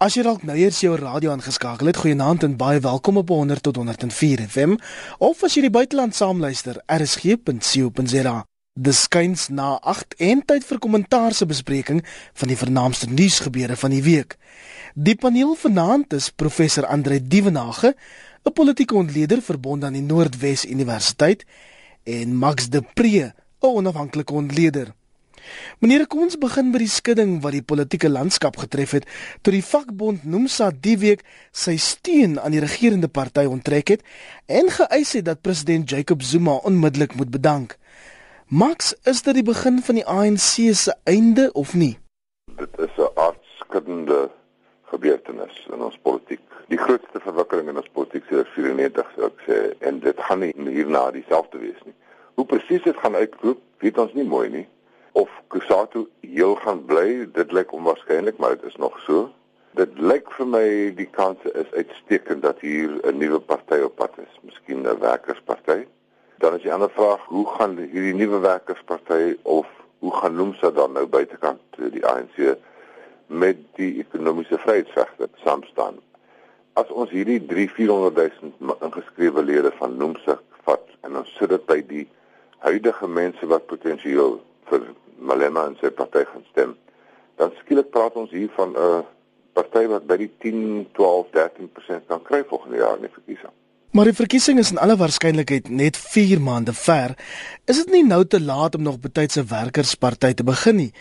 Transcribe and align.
As 0.00 0.14
jy 0.16 0.22
dalk 0.24 0.46
nou 0.48 0.54
eers 0.56 0.78
jou 0.80 0.94
radio 0.96 1.28
aangeskakel 1.34 1.90
het, 1.90 1.98
goeienaand 2.00 2.46
en 2.46 2.54
baie 2.56 2.80
welkom 2.80 3.18
op 3.20 3.28
100 3.28 3.60
tot 3.66 3.76
104 3.76 4.40
FM. 4.48 4.78
Of 5.20 5.42
as 5.44 5.58
jy 5.58 5.66
die 5.66 5.72
buiteland 5.74 6.16
saamluister, 6.16 6.78
rsg.co.za. 6.88 8.32
Dis 8.80 9.02
skuins 9.04 9.42
na 9.52 9.74
8 9.92 10.16
en 10.24 10.40
tyd 10.48 10.64
vir 10.64 10.80
kommentaar 10.80 11.36
se 11.36 11.44
bespreking 11.44 12.00
van 12.32 12.48
die 12.48 12.56
vernaamste 12.56 13.10
nuusgebeure 13.12 13.76
van 13.76 13.92
die 13.92 14.00
week. 14.06 14.38
Die 14.96 15.18
paneel 15.20 15.52
vanaand 15.52 16.16
is 16.16 16.30
professor 16.32 16.88
Andre 16.88 17.20
Dievenage, 17.20 17.92
'n 18.48 18.52
politieke 18.56 18.96
ontleder 18.96 19.42
verbonde 19.42 19.86
aan 19.86 20.00
die 20.00 20.08
Noordwes 20.08 20.64
Universiteit, 20.64 21.44
en 22.04 22.36
Max 22.36 22.70
de 22.70 22.80
Pre, 22.94 23.34
'n 23.60 23.76
onafhanklike 23.76 24.32
ontleder. 24.32 24.94
Meneer, 25.80 26.06
kom 26.06 26.26
ons 26.26 26.38
begin 26.40 26.72
by 26.74 26.80
die 26.82 26.90
skudding 26.90 27.38
wat 27.44 27.54
die 27.56 27.64
politieke 27.64 28.08
landskap 28.12 28.58
getref 28.60 28.92
het 28.98 29.06
toe 29.42 29.54
die 29.54 29.64
vakbond 29.64 30.24
Nomsa 30.28 30.70
die 30.70 30.96
week 31.00 31.22
sy 31.52 31.76
steun 31.80 32.38
aan 32.40 32.52
die 32.52 32.62
regerende 32.62 33.08
party 33.08 33.46
onttrek 33.48 33.94
het 33.94 34.02
en 34.46 34.68
geëis 34.74 35.14
het 35.18 35.28
dat 35.28 35.42
president 35.46 35.90
Jacob 35.90 36.22
Zuma 36.22 36.58
onmiddellik 36.68 37.14
moet 37.16 37.30
bedank. 37.30 37.76
Max, 38.50 38.94
is 39.06 39.22
dit 39.22 39.34
die 39.38 39.46
begin 39.46 39.78
van 39.86 40.00
die 40.00 40.06
ANC 40.06 40.74
se 40.74 40.94
einde 41.04 41.52
of 41.52 41.74
nie? 41.74 41.96
Dit 42.58 42.78
is 42.78 42.94
'n 42.98 43.10
aardskuddende 43.14 44.30
gebeurtenis 44.90 45.68
in 45.72 45.82
ons 45.82 45.98
politiek. 46.02 46.40
Die 46.68 46.78
grootste 46.78 47.20
verwikkeling 47.20 47.68
in 47.68 47.76
ons 47.76 47.92
politiek 47.92 48.24
sedert 48.28 48.48
94 48.54 49.12
sou 49.14 49.26
ek 49.26 49.38
sê 49.46 49.58
en 49.78 50.00
dit 50.00 50.18
gaan 50.18 50.40
nie 50.40 50.52
hierna 50.56 51.10
dieselfde 51.10 51.58
wees 51.58 51.80
nie. 51.84 51.94
Hoe 52.34 52.46
presies 52.46 52.82
dit 52.82 52.96
gaan 52.96 53.14
uitloop, 53.14 53.58
weet 53.78 53.98
ons 53.98 54.12
nie 54.12 54.24
mooi 54.24 54.48
nie 54.48 54.66
of 55.12 55.28
Kusatu 55.48 56.06
heel 56.20 56.54
gaan 56.54 56.84
bly, 56.84 57.28
dit 57.32 57.52
lyk 57.52 57.72
onwaarskynlik, 57.72 58.38
maar 58.38 58.56
dit 58.56 58.64
is 58.70 58.76
nog 58.76 58.98
so. 59.06 59.30
Dit 59.78 59.98
lyk 59.98 60.30
vir 60.34 60.46
my 60.50 60.66
die 60.98 61.08
kanse 61.14 61.52
is 61.54 61.72
uitstekend 61.72 62.42
dat 62.42 62.60
hier 62.60 62.90
'n 63.06 63.18
nuwe 63.18 63.40
party 63.40 63.80
op 63.84 63.96
pad 63.96 64.18
is, 64.18 64.38
miskien 64.42 64.82
'n 64.82 64.98
werkersparty. 64.98 65.86
Dan 66.38 66.54
is 66.54 66.62
die 66.62 66.72
ander 66.72 66.90
vraag, 66.90 67.20
hoe 67.24 67.46
gaan 67.46 67.76
hierdie 67.76 68.14
nuwe 68.14 68.38
werkersparty 68.38 69.36
of 69.42 69.66
hoe 69.98 70.14
gaan 70.14 70.34
Nomsa 70.34 70.70
dan 70.70 70.92
nou 70.92 71.06
buitekant 71.06 71.60
eh, 71.78 71.90
die 71.92 72.06
ANC 72.06 72.56
met 73.26 73.56
die 73.74 73.98
ekonomiese 73.98 74.58
vryheidsvegter 74.58 75.28
saam 75.34 75.64
staan? 75.64 75.98
As 76.72 76.88
ons 76.88 77.10
hierdie 77.10 77.40
3-400 77.46 78.14
000 78.58 78.76
ingeskrewe 78.80 79.42
lede 79.42 79.72
van 79.76 79.96
Nomsa 79.96 80.40
vat 80.64 80.86
en 81.00 81.16
ons 81.16 81.34
sit 81.36 81.48
dit 81.48 81.66
by 81.66 81.82
die 81.86 82.08
huidige 82.58 83.08
mense 83.08 83.46
wat 83.46 83.66
potensieel 83.66 84.40
vir 84.70 84.90
Malema 85.18 85.66
en 85.68 85.76
sy 85.80 85.90
party 85.90 86.24
gaan 86.24 86.44
stem, 86.50 86.76
dan 87.36 87.52
skielik 87.60 87.90
praat 87.90 88.16
ons 88.16 88.30
hier 88.30 88.50
van 88.56 88.72
'n 88.72 88.76
uh, 88.76 89.00
party 89.52 89.86
wat 89.90 90.06
by 90.06 90.16
die 90.16 90.30
10, 90.44 90.86
12, 90.96 91.26
13% 91.36 92.06
kan 92.08 92.22
kry 92.22 92.44
volgende 92.48 92.78
jaar 92.80 92.96
in 92.96 93.08
die 93.08 93.16
verkiesing. 93.16 93.52
Maar 93.90 94.04
die 94.04 94.14
verkiesing 94.14 94.58
is 94.62 94.70
in 94.70 94.78
alle 94.78 94.94
waarskynlikheid 94.96 95.68
net 95.68 95.96
4 95.98 96.38
maande 96.40 96.72
ver. 96.72 97.16
Is 97.66 97.80
dit 97.82 97.90
nie 97.90 98.04
nou 98.06 98.22
te 98.24 98.38
laat 98.40 98.76
om 98.78 98.84
nog 98.86 99.00
betydse 99.02 99.42
werkersparty 99.50 100.30
te 100.38 100.46
begin 100.46 100.76
nie? 100.76 100.92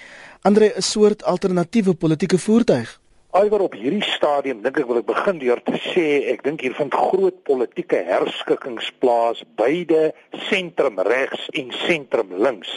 Andre 0.42 0.74
'n 0.76 0.82
soort 0.82 1.24
alternatiewe 1.24 1.94
politieke 1.94 2.38
voertuig. 2.38 3.00
Alhoewel 3.30 3.68
op 3.68 3.76
hierdie 3.78 4.04
stadium 4.04 4.64
dink 4.64 4.80
ek 4.80 4.88
wil 4.88 4.98
ek 4.98 5.06
begin 5.06 5.38
deur 5.38 5.60
te 5.62 5.78
sê 5.94 6.06
ek 6.32 6.40
dink 6.44 6.62
hier 6.66 6.74
vind 6.74 6.96
groot 6.98 7.44
politieke 7.46 8.00
herskikkings 8.08 8.90
plaas 8.98 9.44
beide 9.56 10.16
sentrum 10.50 10.98
regs 11.06 11.46
en 11.54 11.70
sentrum 11.86 12.34
links 12.34 12.72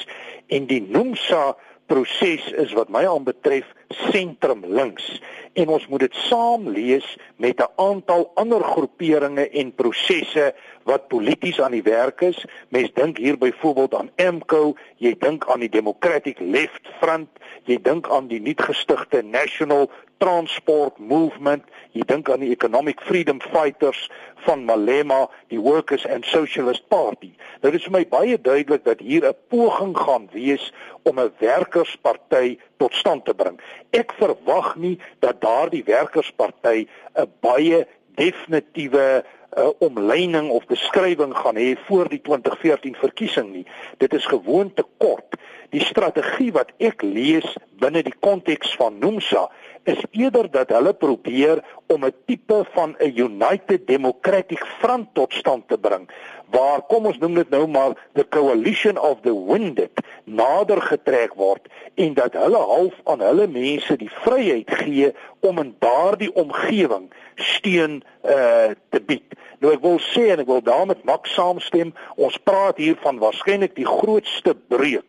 en 0.52 0.68
die 0.70 0.82
Nomsa 0.84 1.52
proses 1.90 2.50
is 2.64 2.74
wat 2.76 2.92
my 2.92 3.04
aanbetref 3.08 3.68
sentrum 3.92 4.64
links 4.66 5.20
en 5.52 5.68
ons 5.68 5.86
moet 5.88 6.00
dit 6.06 6.14
saam 6.26 6.68
lees 6.68 7.06
met 7.36 7.60
'n 7.60 7.72
aantal 7.76 8.30
ander 8.34 8.64
groeperinge 8.64 9.48
en 9.50 9.74
prosesse 9.74 10.54
wat 10.84 11.08
polities 11.08 11.60
aan 11.60 11.70
die 11.70 11.82
werk 11.82 12.20
is. 12.20 12.44
Mens 12.68 12.92
dink 12.94 13.16
hier 13.16 13.38
byvoorbeeld 13.38 13.94
aan 13.94 14.10
MKO, 14.16 14.74
jy 14.96 15.14
dink 15.18 15.46
aan 15.46 15.60
die 15.60 15.68
Democratic 15.68 16.38
Left 16.38 16.88
Front, 17.00 17.28
jy 17.64 17.78
dink 17.82 18.08
aan 18.08 18.28
die 18.28 18.40
nuutgestigte 18.40 19.22
National 19.22 19.90
Transport 20.22 20.98
Movement, 20.98 21.64
jy 21.90 22.04
dink 22.06 22.30
aan 22.30 22.44
die 22.44 22.52
Economic 22.54 23.00
Freedom 23.00 23.40
Fighters 23.40 24.10
van 24.46 24.64
Malema, 24.64 25.24
die 25.50 25.58
Workers 25.60 26.06
and 26.06 26.24
Socialist 26.24 26.86
Party. 26.88 27.32
Nou 27.62 27.72
dit 27.72 27.80
is 27.80 27.88
vir 27.88 27.96
my 27.96 28.04
baie 28.06 28.38
duidelik 28.38 28.84
dat 28.84 29.00
hier 29.00 29.26
'n 29.26 29.34
poging 29.50 29.96
gaan 29.98 30.28
wees 30.32 30.72
om 31.02 31.18
'n 31.18 31.32
werkersparty 31.38 32.58
tot 32.78 32.94
stand 32.94 33.24
te 33.24 33.34
bring. 33.34 33.58
Ek 33.90 34.12
verwag 34.18 34.76
nie 34.76 34.98
dat 35.18 35.40
daardie 35.40 35.84
werkersparty 35.84 36.86
'n 36.86 37.30
baie 37.40 37.86
definitiewe 38.14 39.24
uh, 39.58 39.68
omleining 39.78 40.50
of 40.50 40.66
beskrywing 40.66 41.36
gaan 41.36 41.56
hê 41.56 41.76
voor 41.86 42.08
die 42.08 42.20
2014 42.20 42.96
verkiesing 42.96 43.52
nie. 43.52 43.66
Dit 43.98 44.14
is 44.14 44.26
gewoon 44.26 44.74
te 44.74 44.84
kort. 44.96 45.36
Die 45.70 45.84
strategie 45.84 46.52
wat 46.52 46.72
ek 46.78 47.02
lees 47.02 47.56
binne 47.80 48.02
die 48.02 48.16
konteks 48.20 48.74
van 48.76 48.98
Nomsa 48.98 49.48
is 49.84 50.02
eerder 50.10 50.50
dat 50.50 50.70
hulle 50.70 50.94
probeer 50.94 51.64
om 51.86 52.04
'n 52.04 52.14
tipe 52.26 52.64
van 52.72 52.96
'n 52.98 53.12
United 53.14 53.86
Democratic 53.86 54.64
Front 54.78 55.08
tot 55.14 55.32
stand 55.32 55.68
te 55.68 55.78
bring 55.78 56.08
waar 56.52 56.82
kom 56.88 57.08
ons 57.08 57.18
noem 57.18 57.38
dit 57.40 57.52
nou 57.52 57.66
maar 57.70 57.96
the 58.18 58.24
coalition 58.28 58.98
of 58.98 59.20
the 59.26 59.32
winded 59.48 60.02
nader 60.24 60.80
getrek 60.84 61.34
word 61.40 61.68
en 61.94 62.14
dat 62.18 62.36
hulle 62.38 62.60
half 62.72 62.98
aan 63.04 63.24
hulle 63.24 63.46
mense 63.48 63.96
die 64.00 64.10
vryheid 64.22 64.70
gee 64.82 65.12
om 65.40 65.60
in 65.62 65.74
daardie 65.82 66.30
omgewing 66.38 67.08
steun 67.34 68.02
uh, 68.22 68.70
te 68.92 69.00
bied. 69.00 69.38
Nou 69.62 69.72
ek 69.72 69.82
wil 69.84 69.98
sê 70.12 70.28
en 70.34 70.42
ek 70.42 70.50
wil 70.50 70.62
daarmee 70.64 71.00
Max 71.08 71.32
saamstem, 71.34 71.94
ons 72.20 72.36
praat 72.44 72.78
hier 72.82 72.98
van 73.02 73.18
waarskynlik 73.22 73.74
die 73.78 73.88
grootste 73.88 74.54
breuk 74.68 75.06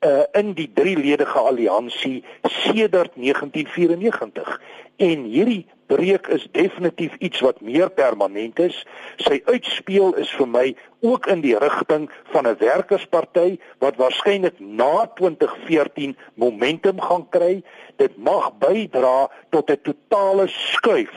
uh, 0.00 0.22
in 0.32 0.54
die 0.54 0.70
drieledige 0.74 1.38
alliansie 1.38 2.24
sedert 2.42 3.12
1994 3.14 4.60
en 4.96 5.24
hierdie 5.24 5.66
breuk 5.90 6.28
is 6.30 6.46
definitief 6.52 7.16
iets 7.18 7.40
wat 7.40 7.60
meer 7.60 7.90
permanent 7.90 8.58
is. 8.62 8.76
Sy 9.18 9.40
uitspeel 9.50 10.14
is 10.22 10.30
vir 10.38 10.48
my 10.48 10.66
ook 11.02 11.26
in 11.32 11.42
die 11.42 11.56
rigting 11.58 12.06
van 12.30 12.46
'n 12.46 12.56
werkersparty 12.60 13.58
wat 13.78 13.96
waarskynlik 13.96 14.60
na 14.60 15.10
2014 15.18 16.16
momentum 16.34 17.00
gaan 17.00 17.26
kry. 17.28 17.62
Dit 17.96 18.16
mag 18.16 18.52
bydra 18.58 19.30
tot 19.50 19.70
'n 19.70 19.80
totale 19.82 20.46
skuif 20.48 21.10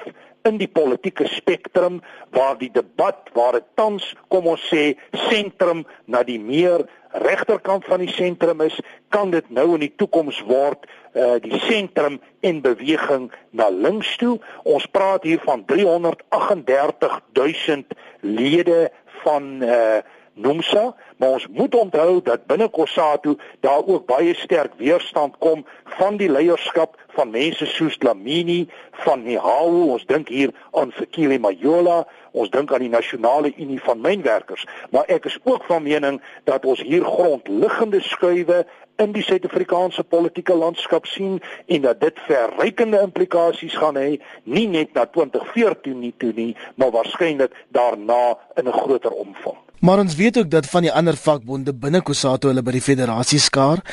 in 0.47 0.57
die 0.59 0.67
politieke 0.67 1.27
spektrum 1.31 2.01
waar 2.35 2.57
die 2.59 2.71
debat 2.71 3.29
waar 3.33 3.57
dit 3.59 3.69
tans 3.79 4.09
kom 4.27 4.47
ons 4.51 4.63
sê 4.71 4.93
sentrum 5.29 5.85
na 6.05 6.23
die 6.27 6.39
meer 6.39 6.83
regterkant 7.23 7.85
van 7.85 8.01
die 8.03 8.11
sentrum 8.11 8.61
is 8.65 8.75
kan 9.13 9.31
dit 9.31 9.49
nou 9.53 9.73
in 9.75 9.85
die 9.85 9.93
toekoms 10.01 10.41
word 10.49 10.87
uh, 11.13 11.37
die 11.43 11.59
sentrum 11.67 12.19
en 12.41 12.61
beweging 12.65 13.29
na 13.51 13.69
links 13.69 14.15
toe. 14.17 14.39
Ons 14.65 14.87
praat 14.89 15.23
hier 15.23 15.41
van 15.45 15.65
338 15.69 17.19
000 17.37 17.83
lede 18.21 18.89
van 19.23 19.63
uh, 19.63 20.01
Nomsa, 20.33 20.95
maar 21.17 21.29
ons 21.29 21.47
moet 21.47 21.75
onthou 21.75 22.21
dat 22.21 22.45
binne 22.45 22.69
Kossatu 22.69 23.35
daar 23.59 23.85
ook 23.85 24.05
baie 24.05 24.33
sterk 24.35 24.73
weerstand 24.77 25.35
kom 25.37 25.65
van 25.97 26.17
die 26.17 26.29
leierskap 26.29 26.97
van 27.13 27.29
mense 27.29 27.65
soos 27.65 27.97
Dlamini, 27.97 28.67
van 29.05 29.23
Nihau, 29.23 29.89
ons 29.93 30.05
dink 30.09 30.31
hier 30.33 30.53
aan 30.71 30.91
Fikile 30.91 31.37
Majola, 31.39 32.03
ons 32.31 32.49
dink 32.49 32.73
aan 32.73 32.81
die 32.81 32.89
Nasionale 32.89 33.53
Unie 33.57 33.81
van 33.81 34.01
Mynwerkers, 34.01 34.65
maar 34.89 35.05
ek 35.13 35.27
is 35.29 35.37
ook 35.43 35.67
van 35.69 35.85
mening 35.85 36.17
dat 36.49 36.65
ons 36.65 36.81
hier 36.81 37.05
grondliggende 37.05 38.01
skuwe 38.01 38.63
in 39.01 39.13
die 39.13 39.23
Suid-Afrikaanse 39.25 40.03
politieke 40.03 40.55
landskap 40.57 41.05
sien 41.09 41.39
en 41.65 41.85
dat 41.85 42.01
dit 42.01 42.23
verrykende 42.27 43.01
implikasies 43.05 43.77
gaan 43.81 43.97
hê 43.97 44.17
nie 44.43 44.65
net 44.69 44.93
na 44.97 45.05
2014 45.05 45.99
nie 45.99 46.13
toe 46.17 46.33
nie, 46.37 46.53
maar 46.75 46.93
waarskynlik 46.93 47.53
daarna 47.69 48.37
in 48.57 48.67
'n 48.67 48.79
groter 48.81 49.11
omvang. 49.11 49.62
Maar 49.83 49.99
ons 49.99 50.15
weet 50.15 50.37
ook 50.39 50.49
dat 50.49 50.65
van 50.71 50.87
die 50.87 50.91
ander 50.91 51.17
vakbonde 51.19 51.73
binne 51.75 52.01
Kusatu 52.01 52.47
hulle 52.47 52.63
by 52.63 52.71
die 52.77 52.83
federasie 52.83 53.39
skaar. 53.39 53.83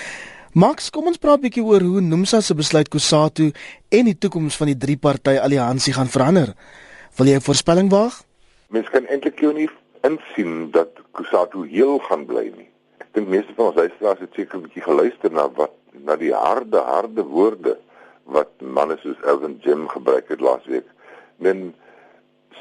Max, 0.55 0.91
kom 0.91 1.11
ons 1.11 1.19
praat 1.19 1.39
'n 1.39 1.47
bietjie 1.47 1.67
oor 1.67 1.83
hoe 1.83 2.01
Nomsa 2.01 2.41
se 2.41 2.55
besluit 2.55 2.89
Kusatu 2.89 3.51
en 3.89 4.05
die 4.05 4.19
toekoms 4.19 4.57
van 4.57 4.67
die 4.67 4.79
drie 4.79 4.97
party 4.97 5.37
alliansie 5.39 5.93
gaan 5.93 6.09
verander. 6.09 6.55
Wil 7.17 7.27
jy 7.27 7.37
'n 7.37 7.49
voorspelling 7.49 7.91
waag? 7.91 8.23
Mens 8.69 8.89
kan 8.91 9.07
eintlik 9.07 9.41
nie 9.41 9.71
insien 10.03 10.71
dat 10.71 10.89
Kusatu 11.13 11.67
heel 11.67 11.99
gaan 11.99 12.27
bly 12.27 12.53
nie 12.57 12.71
dink 13.17 13.29
meeste 13.29 13.55
van 13.57 13.71
ons 13.71 13.79
luisteraars 13.79 14.23
het 14.23 14.35
seker 14.39 14.59
'n 14.59 14.63
bietjie 14.67 14.83
geluister 14.83 15.33
na 15.33 15.49
wat 15.59 15.75
na 16.07 16.17
die 16.17 16.35
harde 16.35 16.79
harde 16.79 17.23
woorde 17.23 17.79
wat 18.25 18.51
manne 18.61 18.97
soos 19.03 19.21
Elvin 19.27 19.59
Jim 19.63 19.89
gebruik 19.89 20.29
het 20.29 20.41
laasweek. 20.41 20.87
Men 21.37 21.75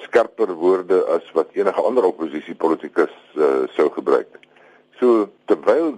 skerper 0.03 0.53
woorde 0.53 1.05
as 1.15 1.25
wat 1.33 1.51
enige 1.57 1.81
ander 1.81 2.03
oppositiepolitikus 2.03 3.15
uh, 3.35 3.65
sou 3.75 3.89
gebruik. 3.95 4.39
So 4.99 5.29
terwyl 5.45 5.97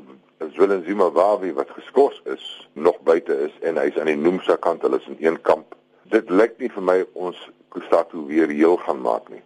Zwelin 0.54 0.84
Zimbabwe 0.84 1.54
wat 1.54 1.70
geskort 1.70 2.22
is 2.24 2.68
nog 2.74 2.98
buite 3.06 3.36
is 3.46 3.54
en 3.62 3.78
hy's 3.78 3.98
aan 4.00 4.10
die 4.10 4.18
Nomsa 4.18 4.56
kant, 4.56 4.82
hulle 4.82 4.98
is 4.98 5.08
in 5.08 5.20
een 5.20 5.42
kamp. 5.42 5.76
dit 6.12 6.30
lyk 6.30 6.58
nie 6.60 6.70
vir 6.72 6.84
my 6.84 6.98
ons 7.14 7.40
Kusatu 7.72 8.26
weer 8.28 8.52
heel 8.52 8.76
gaan 8.84 9.00
maak 9.04 9.30
nie. 9.32 9.42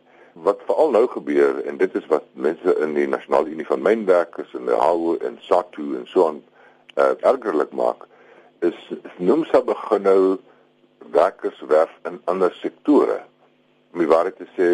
Wat 0.46 0.64
veral 0.68 0.92
nou 0.96 1.06
gebeur 1.14 1.62
en 1.70 1.78
dit 1.78 1.94
is 1.96 2.08
wat 2.10 2.26
mense 2.34 2.74
in 2.82 2.96
die 2.98 3.06
Nasionale 3.08 3.54
Unie 3.54 3.68
van 3.68 3.84
Mynwerkers 3.86 4.56
en 4.58 4.66
die 4.70 4.80
HAWU 4.80 5.20
en 5.28 5.38
SATU 5.46 5.94
en 6.00 6.08
so 6.10 6.26
aan 6.32 6.42
uh, 6.98 7.14
ergerlik 7.22 7.72
maak 7.78 8.08
is, 8.66 8.78
is 8.98 9.22
Nomsa 9.22 9.62
begin 9.62 10.08
nou 10.10 10.20
werkers 11.14 11.62
werf 11.70 11.94
in 12.10 12.18
ander 12.32 12.54
sektore. 12.64 13.22
Om 13.96 14.02
die 14.04 14.12
waarheid 14.12 14.36
te 14.36 14.46
sê, 14.58 14.66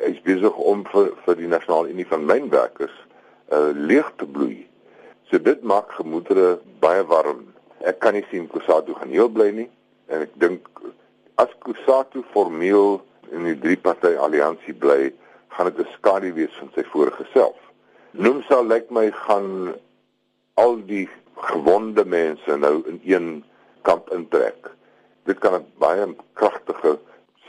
hy 0.00 0.10
is 0.14 0.20
besig 0.24 0.54
om 0.64 0.80
vir 0.88 1.10
vir 1.26 1.36
die 1.36 1.48
Nasionale 1.52 1.90
Unie 1.92 2.06
van 2.08 2.22
Mynwerkers 2.24 2.94
uh, 3.52 3.74
leeg 3.76 4.06
te 4.16 4.24
bloei. 4.24 4.62
So 5.28 5.36
dit 5.44 5.60
maak 5.60 5.92
gemoedere 5.92 6.54
baie 6.80 7.02
warm. 7.10 7.42
Ek 7.84 7.98
kan 8.00 8.16
nie 8.16 8.24
sien 8.30 8.46
Kusatu 8.48 8.96
gaan 8.96 9.12
heel 9.12 9.28
bly 9.28 9.50
nie 9.58 9.66
en 10.08 10.24
ek 10.24 10.32
dink 10.40 10.80
as 11.36 11.52
Kusatu 11.66 12.22
formeel 12.32 13.02
in 13.28 13.44
die 13.44 13.58
drie 13.60 13.76
party 13.76 14.14
alliansie 14.16 14.72
bly, 14.72 15.12
gaan 15.52 15.68
dit 15.68 15.84
'n 15.84 15.92
skadu 15.98 16.32
wees 16.40 16.56
van 16.62 16.72
sy 16.72 16.86
vorige 16.94 17.28
self. 17.34 17.60
Nomsa 18.16 18.62
lyk 18.64 18.88
my 18.88 19.10
gaan 19.28 19.76
al 20.56 20.80
die 20.88 21.10
gewonde 21.52 22.08
mense 22.08 22.56
nou 22.56 22.80
in 22.88 23.04
een 23.04 23.44
kamp 23.84 24.08
intrek. 24.16 24.72
Dit 25.28 25.44
kan 25.44 25.60
'n 25.60 25.66
baie 25.76 26.08
kragtige 26.32 26.96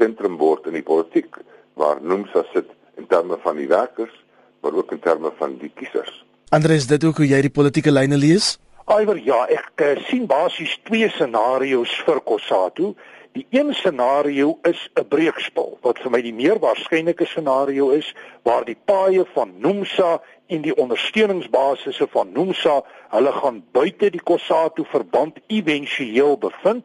sentrum 0.02 0.40
word 0.42 0.66
in 0.72 0.80
die 0.80 0.86
politiek 0.86 1.38
waar 1.80 2.02
Nomsa 2.02 2.44
sit 2.54 2.74
in 2.98 3.08
terme 3.08 3.38
van 3.46 3.62
die 3.62 3.70
werkers, 3.70 4.14
maar 4.62 4.74
ook 4.74 4.92
in 4.92 5.00
terme 5.00 5.32
van 5.38 5.58
die 5.62 5.72
kiesers. 5.76 6.24
Andres, 6.50 6.88
dit 6.88 7.04
ook 7.08 7.22
hoe 7.22 7.30
jy 7.30 7.42
die 7.46 7.54
politieke 7.54 7.94
lyne 7.94 8.18
lees? 8.20 8.58
Iwer 8.92 9.20
ja, 9.24 9.46
ek 9.48 9.82
uh, 9.86 9.94
sien 10.10 10.26
basies 10.28 10.74
twee 10.90 11.08
scenario's 11.14 11.94
vir 12.06 12.20
Kossatu. 12.28 12.92
Die 13.38 13.46
een 13.56 13.72
scenario 13.74 14.58
is 14.68 14.90
'n 15.00 15.08
breekspel 15.08 15.78
wat 15.86 16.02
vir 16.04 16.12
my 16.12 16.22
die 16.22 16.34
meer 16.36 16.60
waarskynlike 16.60 17.26
scenario 17.26 17.92
is 17.96 18.12
waar 18.44 18.66
die 18.66 18.76
paaie 18.76 19.24
van 19.34 19.54
Nomsa 19.64 20.20
en 20.48 20.62
die 20.62 20.76
ondersteuningsbasisse 20.76 22.08
van 22.12 22.34
Nomsa 22.34 22.82
hulle 23.16 23.32
gaan 23.32 23.64
buite 23.72 24.10
die 24.12 24.24
Kossatu 24.24 24.84
verband 24.84 25.40
éventueel 25.48 26.38
bevind. 26.38 26.84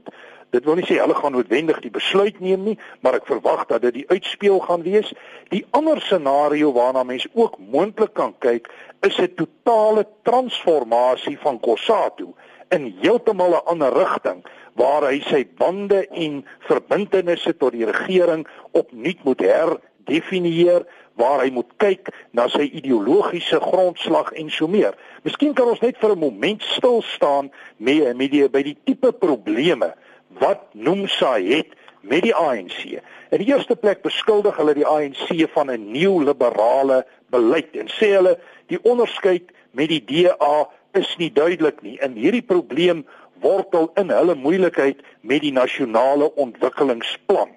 Dit 0.51 0.65
wil 0.65 0.79
nie 0.79 0.87
sê 0.87 0.99
hulle 1.01 1.15
gaan 1.15 1.33
noodwendig 1.33 1.81
die 1.81 1.91
besluit 1.91 2.41
neem 2.41 2.63
nie, 2.65 2.79
maar 3.01 3.19
ek 3.19 3.27
verwag 3.27 3.67
dat 3.67 3.83
dit 3.83 3.95
die 3.95 4.09
uitspeel 4.09 4.61
gaan 4.61 4.83
wees. 4.87 5.13
Die 5.51 5.65
ander 5.71 6.01
scenario 6.01 6.73
waarna 6.73 7.03
mens 7.03 7.27
ook 7.33 7.59
moontlik 7.59 8.15
kan 8.15 8.35
kyk, 8.39 8.71
is 9.03 9.19
'n 9.19 9.35
totale 9.35 10.07
transformasie 10.23 11.39
van 11.39 11.61
Kossatu 11.61 12.35
in 12.71 12.95
heeltemal 13.01 13.55
'n 13.55 13.67
ander 13.67 13.93
rigting 13.93 14.45
waar 14.75 15.03
hy 15.11 15.21
sy 15.21 15.47
bande 15.59 16.07
en 16.09 16.45
verbintenisse 16.69 17.57
tot 17.57 17.73
die 17.73 17.85
regering 17.85 18.47
opnuut 18.73 19.25
moet 19.25 19.41
herdefinieer 19.41 20.85
waar 21.17 21.41
hy 21.41 21.51
moet 21.51 21.71
kyk 21.81 22.11
na 22.37 22.49
sy 22.49 22.69
ideologiese 22.77 23.61
grondslag 23.61 24.33
en 24.33 24.51
so 24.51 24.69
meer. 24.69 24.95
Miskien 25.25 25.55
kan 25.55 25.69
ons 25.69 25.81
net 25.81 25.97
vir 25.97 26.13
'n 26.13 26.19
moment 26.19 26.63
stil 26.63 27.03
staan 27.03 27.51
met 27.77 28.17
met 28.17 28.31
die 28.31 28.49
by 28.49 28.63
die 28.63 28.77
tipe 28.85 29.13
probleme 29.13 29.95
wat 30.29 30.63
Nomsa 30.73 31.37
het 31.41 31.75
met 32.01 32.23
die 32.23 32.35
ANC. 32.35 32.99
In 33.31 33.43
die 33.43 33.49
eerste 33.51 33.77
plek 33.77 34.03
beskuldig 34.03 34.57
hulle 34.57 34.75
die 34.75 34.87
ANC 34.87 35.29
van 35.55 35.71
'n 35.71 35.91
neoliberale 35.93 37.07
beleid 37.31 37.77
en 37.77 37.89
sê 37.89 38.15
hulle 38.15 38.39
die 38.67 38.83
onderskeid 38.83 39.51
met 39.71 39.89
die 39.89 40.05
DA 40.05 40.69
is 40.93 41.17
nie 41.17 41.33
duidelik 41.33 41.83
nie. 41.83 41.99
In 42.01 42.13
hierdie 42.13 42.43
probleem 42.43 43.07
wortel 43.41 43.91
in 43.95 44.11
hulle 44.11 44.35
moeilikheid 44.35 45.03
met 45.21 45.41
die 45.41 45.53
nasionale 45.53 46.35
ontwikkelingsplan. 46.35 47.51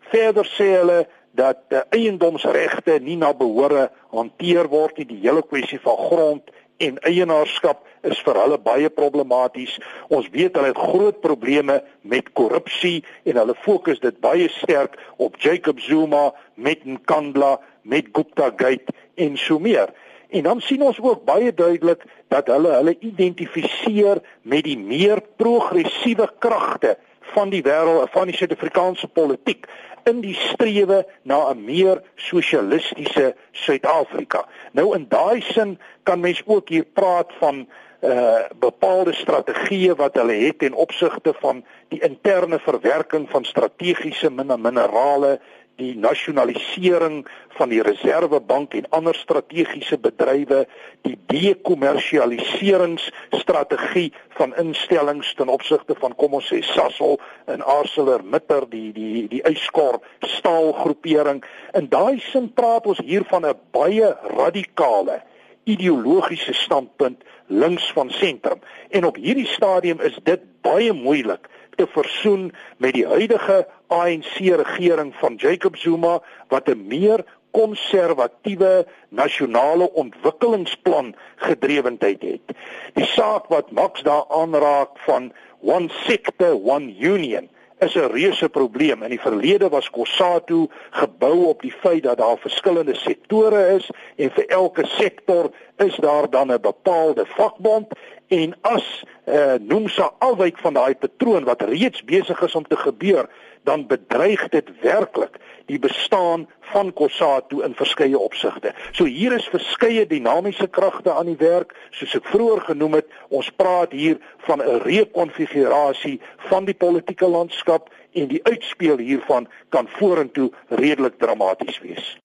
Verder 0.00 0.46
sê 0.56 0.70
hulle 0.78 1.06
dat 1.30 1.60
uh, 1.68 1.84
eiendomsregte 1.90 2.98
nie 3.04 3.16
na 3.16 3.34
behore 3.36 3.90
hanteer 4.10 4.68
word 4.68 4.96
nie, 4.98 5.06
die 5.06 5.20
hele 5.22 5.42
kwessie 5.42 5.80
van 5.84 5.96
grond 5.96 6.50
en 6.78 6.98
eienaarskap 7.06 7.84
is 8.06 8.18
vir 8.22 8.38
hulle 8.38 8.58
baie 8.62 8.90
problematies. 8.94 9.74
Ons 10.14 10.28
weet 10.34 10.56
hulle 10.56 10.70
het 10.70 10.78
groot 10.78 11.20
probleme 11.24 11.80
met 12.02 12.30
korrupsie 12.38 13.02
en 13.26 13.40
hulle 13.40 13.56
fokus 13.64 14.00
dit 14.02 14.20
baie 14.22 14.48
sterk 14.60 14.98
op 15.16 15.38
Jacob 15.42 15.80
Zuma 15.82 16.28
met 16.54 16.84
Nkandla, 16.86 17.58
met 17.82 18.12
Gupta 18.12 18.52
Gate 18.56 18.94
en 19.18 19.36
so 19.36 19.58
meer. 19.58 19.90
En 20.28 20.44
dan 20.44 20.60
sien 20.60 20.82
ons 20.84 20.98
ook 21.00 21.24
baie 21.24 21.50
duidelik 21.54 22.04
dat 22.28 22.50
hulle 22.52 22.74
hulle 22.76 22.94
identifiseer 23.00 24.20
met 24.42 24.66
die 24.68 24.78
meer 24.78 25.22
progressiewe 25.40 26.28
kragte 26.38 26.98
van 27.34 27.50
die 27.50 27.62
wêreld 27.62 28.10
van 28.10 28.26
die 28.26 28.36
Suid-Afrikaanse 28.36 29.08
politiek 29.08 29.66
in 30.08 30.20
die 30.20 30.34
strewe 30.34 31.06
na 31.22 31.50
'n 31.50 31.64
meer 31.64 32.02
sosialistiese 32.16 33.34
Suid-Afrika. 33.52 34.46
Nou 34.72 34.94
in 34.96 35.06
daai 35.08 35.40
sin 35.40 35.78
kan 36.02 36.20
mens 36.20 36.42
ook 36.46 36.68
hier 36.68 36.84
praat 36.84 37.32
van 37.38 37.68
uh 38.00 38.46
bepaalde 38.58 39.12
strategieë 39.12 39.94
wat 39.98 40.14
hulle 40.14 40.32
het 40.32 40.58
ten 40.58 40.74
opsigte 40.74 41.32
van 41.40 41.64
die 41.88 42.00
interne 42.00 42.58
verwerking 42.58 43.30
van 43.30 43.44
strategiese 43.44 44.30
minerale 44.30 45.40
die 45.78 45.94
nasionalisering 45.96 47.26
van 47.56 47.68
die 47.70 47.82
reservebank 47.86 48.74
en 48.74 48.90
ander 48.94 49.14
strategiese 49.14 49.98
bedrywe, 50.02 50.66
die 51.06 51.14
dekommersialiseringsstrategie 51.30 54.10
van 54.38 54.54
instellings 54.58 55.34
ten 55.38 55.48
opsigte 55.52 55.94
van 56.02 56.14
kom 56.18 56.34
ons 56.38 56.48
sê 56.50 56.58
Sasol 56.66 57.16
en 57.46 57.62
ArcelorMittal, 57.62 58.66
die 58.70 58.92
die 58.96 59.28
die 59.30 59.42
yskor 59.48 60.00
staalgroepering. 60.26 61.44
In 61.78 61.88
daai 61.92 62.18
sin 62.30 62.52
praat 62.54 62.86
ons 62.86 62.98
hier 62.98 63.24
van 63.30 63.46
'n 63.46 63.54
baie 63.70 64.16
radikale 64.34 65.22
ideologiese 65.64 66.52
standpunt 66.52 67.22
links 67.46 67.92
van 67.92 68.10
sentrum. 68.10 68.60
En 68.90 69.04
op 69.04 69.16
hierdie 69.16 69.46
stadium 69.46 70.00
is 70.00 70.18
dit 70.22 70.40
baie 70.60 70.92
moeilik 70.92 71.48
te 71.78 71.86
versoen 71.86 72.52
met 72.82 72.96
die 72.96 73.06
huidige 73.06 73.66
ANC 73.86 74.38
regering 74.38 75.12
van 75.20 75.36
Jacob 75.38 75.76
Zuma 75.76 76.18
wat 76.50 76.68
'n 76.68 76.86
meer 76.86 77.24
konservatiewe 77.50 78.86
nasionale 79.08 79.92
ontwikkelingsplan 79.92 81.14
gedrewendheid 81.36 82.22
het. 82.22 82.56
Die 82.94 83.06
saak 83.06 83.46
wat 83.46 83.70
Max 83.70 84.02
daar 84.02 84.24
aanraak 84.28 84.98
van 85.06 85.32
one 85.60 85.88
sector 86.06 86.58
one 86.64 86.94
union 86.98 87.48
is 87.78 87.94
'n 87.94 88.10
reuse 88.10 88.48
probleem. 88.48 89.02
In 89.02 89.10
die 89.10 89.20
verlede 89.20 89.68
was 89.68 89.90
Kossatu 89.90 90.66
gebou 90.90 91.44
op 91.44 91.62
die 91.62 91.72
feit 91.72 92.02
dat 92.02 92.18
daar 92.18 92.38
verskillende 92.38 92.94
sektore 92.94 93.66
is 93.74 93.90
en 94.16 94.30
vir 94.30 94.46
elke 94.46 94.86
sektor 94.86 95.50
is 95.76 95.96
daar 95.96 96.30
dan 96.30 96.52
'n 96.52 96.60
bepaalde 96.60 97.26
vakbond 97.26 97.86
en 98.28 98.54
as 98.68 98.86
uh, 99.24 99.56
noem 99.60 99.88
sy 99.92 100.06
alwyk 100.24 100.58
van 100.62 100.76
daai 100.76 100.94
patroon 100.94 101.46
wat 101.48 101.62
reeds 101.68 102.04
besig 102.04 102.40
is 102.44 102.54
om 102.54 102.66
te 102.68 102.76
gebeur, 102.76 103.28
dan 103.64 103.86
bedreig 103.86 104.48
dit 104.52 104.68
werklik 104.80 105.36
die 105.68 105.78
bestaan 105.78 106.46
van 106.72 106.92
Kossatu 106.92 107.60
in 107.64 107.74
verskeie 107.76 108.18
opsigte. 108.18 108.72
So 108.92 109.04
hier 109.04 109.34
is 109.36 109.48
verskeie 109.52 110.06
dinamiese 110.08 110.68
kragte 110.68 111.12
aan 111.12 111.28
die 111.28 111.40
werk, 111.40 111.74
soos 111.90 112.14
ek 112.16 112.28
vroeër 112.32 112.64
genoem 112.70 113.00
het. 113.00 113.10
Ons 113.28 113.50
praat 113.50 113.92
hier 113.92 114.16
van 114.46 114.62
'n 114.62 114.80
rekonfigurasie 114.84 116.20
van 116.48 116.64
die 116.64 116.74
politieke 116.76 117.28
landskap 117.28 117.92
en 118.12 118.28
die 118.28 118.44
uitspeel 118.44 118.98
hiervan 118.98 119.48
kan 119.68 119.88
vorentoe 119.88 120.50
redelik 120.68 121.18
dramaties 121.18 121.80
wees. 121.84 122.16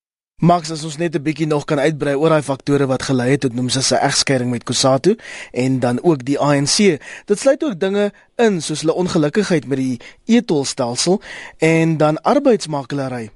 Max, 0.44 0.74
as 0.76 0.82
ons 0.84 0.98
net 1.00 1.16
'n 1.16 1.24
bietjie 1.24 1.48
nog 1.48 1.64
kan 1.64 1.80
uitbrei 1.80 2.16
oor 2.20 2.34
daai 2.34 2.44
faktore 2.44 2.86
wat 2.86 3.04
gelei 3.08 3.30
het 3.32 3.42
tot 3.42 3.54
noem 3.56 3.70
sy 3.70 3.80
se 3.80 3.96
egskeiding 3.96 4.50
met 4.52 4.66
Kusatu 4.68 5.16
en 5.54 5.80
dan 5.80 6.04
ook 6.04 6.26
die 6.26 6.40
ANC. 6.40 7.00
Dit 7.32 7.40
sluit 7.40 7.64
ook 7.64 7.80
dinge 7.80 8.12
in 8.36 8.60
soos 8.62 8.82
hulle 8.82 8.94
ongelukkigheid 8.94 9.68
met 9.68 9.78
die 9.78 10.00
etolstelsel 10.26 11.22
en 11.60 11.98
dan 11.98 12.22
arbeidsmakelaary. 12.22 13.32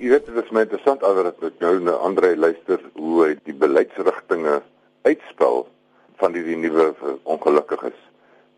Jy 0.00 0.08
weet 0.08 0.26
dit 0.26 0.44
is 0.44 0.50
my 0.50 0.64
interessant 0.64 1.02
alhoewel 1.02 1.28
ek 1.28 1.60
nou 1.60 1.78
na 1.80 2.00
Andre 2.08 2.36
luister 2.36 2.80
hoe 2.94 3.24
hy 3.26 3.36
die 3.44 3.58
beleidsrigtinge 3.66 4.62
uitspel 5.02 5.68
van 6.16 6.32
die, 6.32 6.44
die 6.44 6.56
nuwe 6.56 6.94
ongelukkiges. 7.24 8.00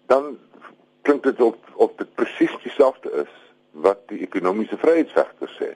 Dan 0.06 0.38
klink 1.02 1.22
dit 1.22 1.40
op 1.40 1.58
op 1.74 1.98
dit 1.98 2.14
presies 2.14 2.54
dieselfde 2.62 3.10
is 3.26 3.38
wat 3.72 3.98
die 4.06 4.22
ekonomiese 4.22 4.78
vryheidsvegters 4.78 5.58
sê 5.58 5.74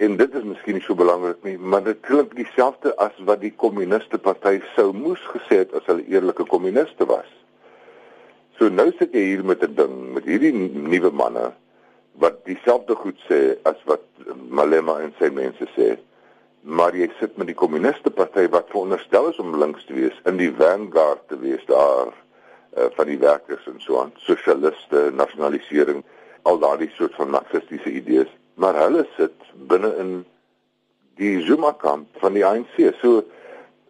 en 0.00 0.16
dit 0.16 0.34
is 0.34 0.44
miskien 0.48 0.78
nie 0.78 0.84
so 0.84 0.96
belangrik 0.96 1.42
nie, 1.44 1.58
maar 1.58 1.82
dit 1.84 1.98
klink 2.06 2.32
dieselfde 2.38 2.94
as 3.04 3.16
wat 3.28 3.42
die 3.42 3.52
kommuniste 3.62 4.18
party 4.18 4.56
sou 4.74 4.90
moes 4.96 5.20
gesê 5.34 5.62
het 5.64 5.74
as 5.76 5.84
hulle 5.90 6.06
eerlike 6.08 6.46
kommuniste 6.48 7.04
was. 7.10 7.28
So 8.56 8.72
nou 8.72 8.88
sit 8.96 9.12
jy 9.16 9.26
hier 9.32 9.44
met 9.44 9.62
'n 9.64 9.74
ding 9.76 9.94
met 10.14 10.24
hierdie 10.24 10.52
nuwe 10.52 11.10
manne 11.12 11.52
wat 12.20 12.44
dieselfde 12.44 12.94
goed 12.94 13.20
sê 13.28 13.56
as 13.64 13.76
wat 13.84 14.04
Malema 14.48 15.00
en 15.00 15.12
sy 15.18 15.28
mense 15.28 15.68
sê. 15.76 15.96
Maar 16.62 16.96
jy 16.96 17.08
sit 17.18 17.36
met 17.36 17.46
die 17.46 17.56
kommuniste 17.56 18.10
party 18.10 18.48
wat 18.48 18.68
veronderstel 18.68 19.28
is 19.28 19.38
om 19.38 19.56
links 19.56 19.84
te 19.84 19.94
wees, 19.94 20.16
in 20.24 20.36
die 20.36 20.52
vanguard 20.52 21.28
te 21.28 21.38
wees 21.38 21.64
daar 21.66 22.08
uh, 22.08 22.88
van 22.96 23.06
die 23.06 23.18
werkers 23.18 23.66
en 23.66 23.80
so 23.80 24.00
aan, 24.00 24.12
sosialiste, 24.16 25.10
nasionalisering 25.12 26.04
al 26.42 26.58
daardie 26.58 26.90
soort 26.96 27.14
van 27.14 27.30
marxistiese 27.30 27.90
idees, 27.90 28.28
maar 28.60 28.76
hulle 28.76 29.06
sit 29.16 29.36
binne 29.70 29.90
in 30.02 30.10
die 31.20 31.40
Zuma 31.46 31.72
kamp 31.72 32.08
van 32.20 32.36
die 32.36 32.44
ANC. 32.44 32.76
So 33.00 33.22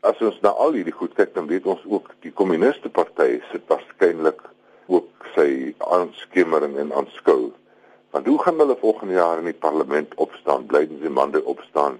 as 0.06 0.20
ons 0.22 0.38
na 0.44 0.52
al 0.62 0.76
hierdie 0.78 0.94
goed 0.94 1.16
kyk, 1.18 1.34
dan 1.34 1.50
weet 1.50 1.66
ons 1.68 1.82
ook 1.90 2.12
die 2.24 2.32
kommuniste 2.34 2.90
party 2.90 3.40
sit 3.50 3.66
waarskynlik 3.70 4.44
ook 4.90 5.26
sy 5.34 5.74
aanskemering 5.94 6.78
en 6.82 6.94
aanskou. 7.02 7.50
Want 8.14 8.30
hoe 8.30 8.38
gaan 8.42 8.62
hulle 8.62 8.78
volgende 8.78 9.18
jaar 9.18 9.42
in 9.42 9.50
die 9.50 9.58
parlement 9.66 10.14
opstaan? 10.22 10.66
Blydens 10.70 11.02
die 11.02 11.14
mande 11.18 11.42
opstaan 11.44 11.98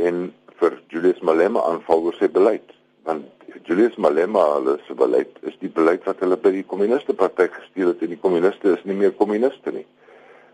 en 0.00 0.26
vir 0.60 0.76
Julius 0.92 1.20
Malema 1.24 1.62
aanval 1.68 2.08
oor 2.08 2.16
sy 2.16 2.28
beleid. 2.32 2.74
Want 3.08 3.28
Julius 3.68 3.96
Malema 4.00 4.42
hulle 4.56 4.78
se 4.86 4.96
beleid 4.96 5.36
is 5.48 5.56
die 5.60 5.72
beleid 5.72 6.04
wat 6.08 6.20
hulle 6.24 6.36
by 6.40 6.52
die 6.56 6.66
kommuniste 6.68 7.16
party 7.16 7.48
gesteel 7.52 7.92
het 7.92 8.04
en 8.04 8.12
die 8.12 8.20
kommuniste 8.20 8.76
is 8.76 8.84
nie 8.88 8.96
meer 8.96 9.16
kommuniste 9.16 9.72
nie. 9.76 9.86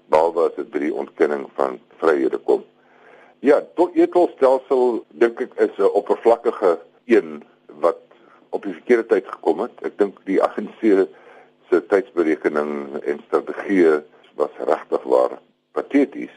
Behalwe 0.09 0.49
as 0.49 0.57
dit 0.57 0.71
by 0.71 0.79
die 0.79 0.95
ontkenning 0.95 1.47
van 1.55 1.79
vryhede 2.01 2.39
kom. 2.39 2.65
Ja, 3.45 3.61
tot 3.75 3.95
eetstelsel 3.95 5.05
dink 5.09 5.41
ek 5.41 5.55
is 5.61 5.79
'n 5.79 5.93
oppervlakkige 5.93 6.79
een 7.07 7.43
wat 7.81 8.01
op 8.51 8.63
die 8.63 8.73
verkeerde 8.73 9.07
tyd 9.07 9.27
gekom 9.29 9.61
het. 9.61 9.73
Ek 9.83 9.99
dink 9.99 10.19
die 10.25 10.43
ANC 10.43 11.09
se 11.71 11.87
tydsberekening 11.87 13.03
en 13.03 13.21
strategie 13.27 14.03
was 14.35 14.51
regtig 14.59 15.03
waar 15.03 15.39
pateties. 15.73 16.35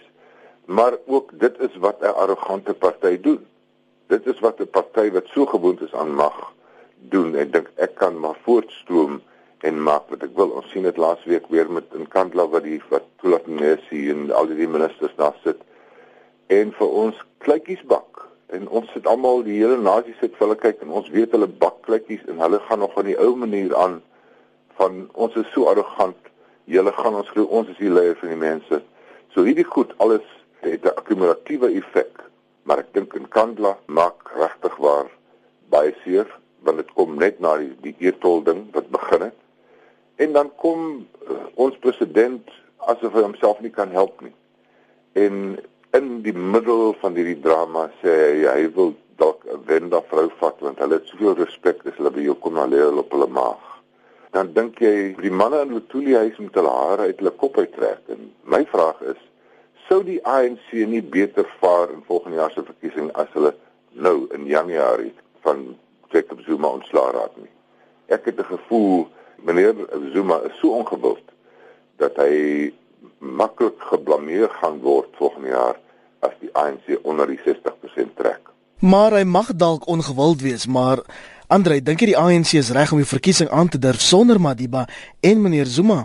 Maar 0.66 0.98
ook 1.06 1.32
dit 1.40 1.60
is 1.60 1.76
wat 1.76 2.02
'n 2.02 2.16
arrogante 2.24 2.74
party 2.74 3.20
doen. 3.22 3.46
Dit 4.08 4.26
is 4.26 4.40
wat 4.40 4.60
'n 4.60 4.70
party 4.70 5.12
wat 5.12 5.28
so 5.28 5.46
gewoond 5.46 5.82
is 5.82 5.94
aan 5.94 6.14
mag 6.16 6.54
doen. 7.10 7.36
Ek 7.36 7.54
dink 7.54 7.70
ek 7.76 7.96
kan 7.96 8.20
maar 8.20 8.38
voortstroom 8.44 9.22
en 9.60 9.84
maak 9.84 10.10
wat 10.10 10.24
ek 10.24 10.36
wil. 10.36 10.50
Ons 10.50 10.70
sien 10.72 10.84
dit 10.84 10.98
laasweek 10.98 11.48
weer 11.48 11.72
met 11.72 11.86
in 11.94 12.08
Kandla 12.08 12.48
wat 12.48 12.64
die 12.64 12.82
wat 12.90 13.04
toelaat 13.22 13.48
mense 13.48 14.04
en 14.14 14.32
al 14.32 14.48
die 14.52 14.68
ministers 14.68 15.16
daar 15.16 15.36
sit 15.44 15.62
en 16.50 16.72
vir 16.74 16.94
ons 17.04 17.18
kleutjies 17.46 17.82
bak. 17.90 18.24
En 18.50 18.66
ons 18.74 18.88
sit 18.94 19.06
almal 19.08 19.44
die 19.46 19.60
hele 19.60 19.78
nasie 19.78 20.16
sit 20.20 20.34
vir 20.38 20.48
hulle 20.48 20.60
kyk 20.62 20.82
en 20.82 20.96
ons 21.02 21.10
weet 21.14 21.36
hulle 21.36 21.50
bak 21.62 21.82
kleutjies 21.86 22.24
en 22.32 22.42
hulle 22.42 22.60
gaan 22.66 22.82
nog 22.84 22.98
aan 22.98 23.12
die 23.12 23.20
ou 23.22 23.36
manier 23.38 23.76
aan 23.78 24.00
van 24.80 25.04
ons 25.14 25.36
is 25.38 25.50
so 25.54 25.70
arrogant 25.70 26.32
julle 26.70 26.94
gaan 26.98 27.18
ons 27.20 27.30
glo 27.34 27.46
ons 27.60 27.70
is 27.70 27.78
die 27.82 27.94
leier 27.94 28.18
van 28.22 28.34
die 28.34 28.42
mense. 28.42 28.82
So 29.34 29.46
hierdie 29.46 29.68
goed 29.68 29.94
alles 29.98 30.26
het 30.66 30.84
'n 30.86 30.96
akkumulatiewe 30.96 31.70
effek 31.82 32.26
maar 32.64 32.80
ek 32.80 32.94
dink 32.94 33.14
in 33.14 33.28
Kandla 33.30 33.78
maak 33.86 34.30
regtig 34.38 34.76
waar 34.78 35.08
baie 35.70 35.94
seer 36.04 36.28
want 36.66 36.78
dit 36.78 36.92
kom 36.94 37.16
net 37.18 37.40
na 37.40 37.56
die, 37.58 37.72
die 37.82 37.96
eertol 38.00 38.44
ding 38.44 38.68
wat 38.76 38.90
begin 38.90 39.22
het. 39.30 39.38
En 40.20 40.34
dan 40.34 40.52
kom 40.56 40.82
uh, 41.00 41.38
ons 41.56 41.78
president 41.80 42.50
asof 42.80 43.14
hy 43.14 43.22
homself 43.22 43.60
nie 43.62 43.72
kan 43.72 43.92
help 43.92 44.22
nie 44.22 44.34
en 45.14 45.60
in 45.92 46.22
die 46.22 46.34
middel 46.34 46.94
van 47.02 47.16
hierdie 47.18 47.40
drama 47.42 47.88
sê 48.02 48.14
hy 48.14 48.44
hy 48.46 48.68
wil 48.76 48.94
dalk 49.18 49.46
'n 49.46 49.64
wenda 49.66 50.02
vrou 50.12 50.30
vat 50.42 50.62
want 50.66 50.80
hulle 50.80 51.00
het 51.00 51.08
soveel 51.08 51.36
respek 51.36 51.86
as 51.86 51.98
hulle 51.98 52.12
by 52.12 52.22
jou 52.28 52.36
kom 52.36 52.54
na 52.54 52.66
leer 52.66 52.98
op 52.98 53.12
hulle 53.12 53.28
maag. 53.28 53.64
Dan 54.32 54.54
dink 54.54 54.80
jy 54.80 55.16
die 55.18 55.32
manne 55.32 55.62
in 55.62 55.74
Lotuli 55.74 56.14
huis 56.16 56.38
moet 56.38 56.56
hulle 56.56 56.70
hare 56.70 57.10
uit 57.10 57.18
hulle 57.18 57.34
kop 57.42 57.58
uittrek 57.58 58.14
en 58.16 58.32
my 58.44 58.66
vraag 58.66 59.02
is 59.02 59.22
sou 59.88 60.04
die 60.04 60.22
ANC 60.24 60.72
nie 60.72 61.02
beter 61.02 61.48
vaar 61.60 61.90
in 61.90 62.06
volgende 62.06 62.38
jaar 62.38 62.52
se 62.52 62.64
verkiesing 62.64 63.10
as 63.24 63.34
hulle 63.34 63.56
nou 63.92 64.28
in 64.38 64.46
Januarie 64.46 65.14
van 65.42 65.76
Jacob 66.14 66.42
Zuma 66.46 66.68
ontslaa 66.68 67.12
raak 67.12 67.36
nie. 67.38 67.54
Ek 68.08 68.26
het 68.26 68.40
'n 68.40 68.52
gevoel 68.54 69.08
meneer 69.42 69.76
Zuma 70.14 70.42
is 70.46 70.60
so 70.60 70.70
ongewild 70.70 71.26
dat 72.00 72.18
hy 72.18 72.72
maklik 73.20 73.80
geblameer 73.92 74.50
gaan 74.62 74.80
word 74.84 75.12
volgende 75.20 75.52
jaar 75.54 75.80
as 76.26 76.36
die 76.40 76.52
ANC 76.56 77.00
onder 77.04 77.28
die 77.28 77.40
60% 77.46 78.16
trek. 78.20 78.42
Maar 78.80 79.20
hy 79.20 79.26
mag 79.28 79.52
dalk 79.56 79.88
ongewild 79.92 80.42
wees, 80.42 80.68
maar 80.68 81.04
Andre, 81.50 81.80
dink 81.82 82.04
jy 82.04 82.12
die 82.12 82.20
ANC 82.22 82.52
is 82.60 82.68
reg 82.78 82.92
om 82.94 83.00
die 83.02 83.10
verkiesing 83.10 83.48
aan 83.50 83.72
te 83.74 83.80
durf 83.82 84.04
sonder 84.06 84.38
Madiba 84.38 84.84
en 85.26 85.40
meneer 85.42 85.66
Zuma? 85.66 86.04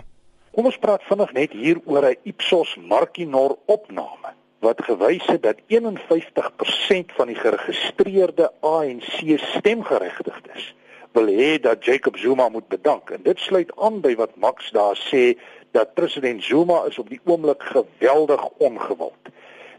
Kom 0.57 0.65
ons 0.65 0.79
praat 0.81 1.03
vinnig 1.05 1.33
net 1.37 1.53
hier 1.53 1.77
oor 1.85 2.07
'n 2.09 2.17
Ipsos 2.31 2.71
Markinor 2.81 3.53
opname 3.69 4.33
wat 4.65 4.81
gewys 4.81 5.25
het 5.29 5.43
dat 5.43 5.61
51% 5.69 7.13
van 7.17 7.27
die 7.27 7.37
geregistreerde 7.37 8.49
ANC 8.61 9.37
stemgeregtigdes 9.37 10.73
wil 11.13 11.27
hê 11.29 11.59
dat 11.61 11.85
Jacob 11.85 12.17
Zuma 12.17 12.49
moet 12.49 12.67
bedank 12.67 13.09
en 13.09 13.21
dit 13.23 13.39
sluit 13.39 13.71
aan 13.77 14.01
by 14.01 14.15
wat 14.15 14.35
Max 14.35 14.71
daar 14.71 14.97
sê 14.97 15.37
dat 15.75 15.93
president 15.93 16.43
Zuma 16.43 16.83
is 16.87 16.97
op 16.97 17.09
die 17.09 17.19
oomblik 17.25 17.63
geweldig 17.63 18.47
ongewild. 18.57 19.31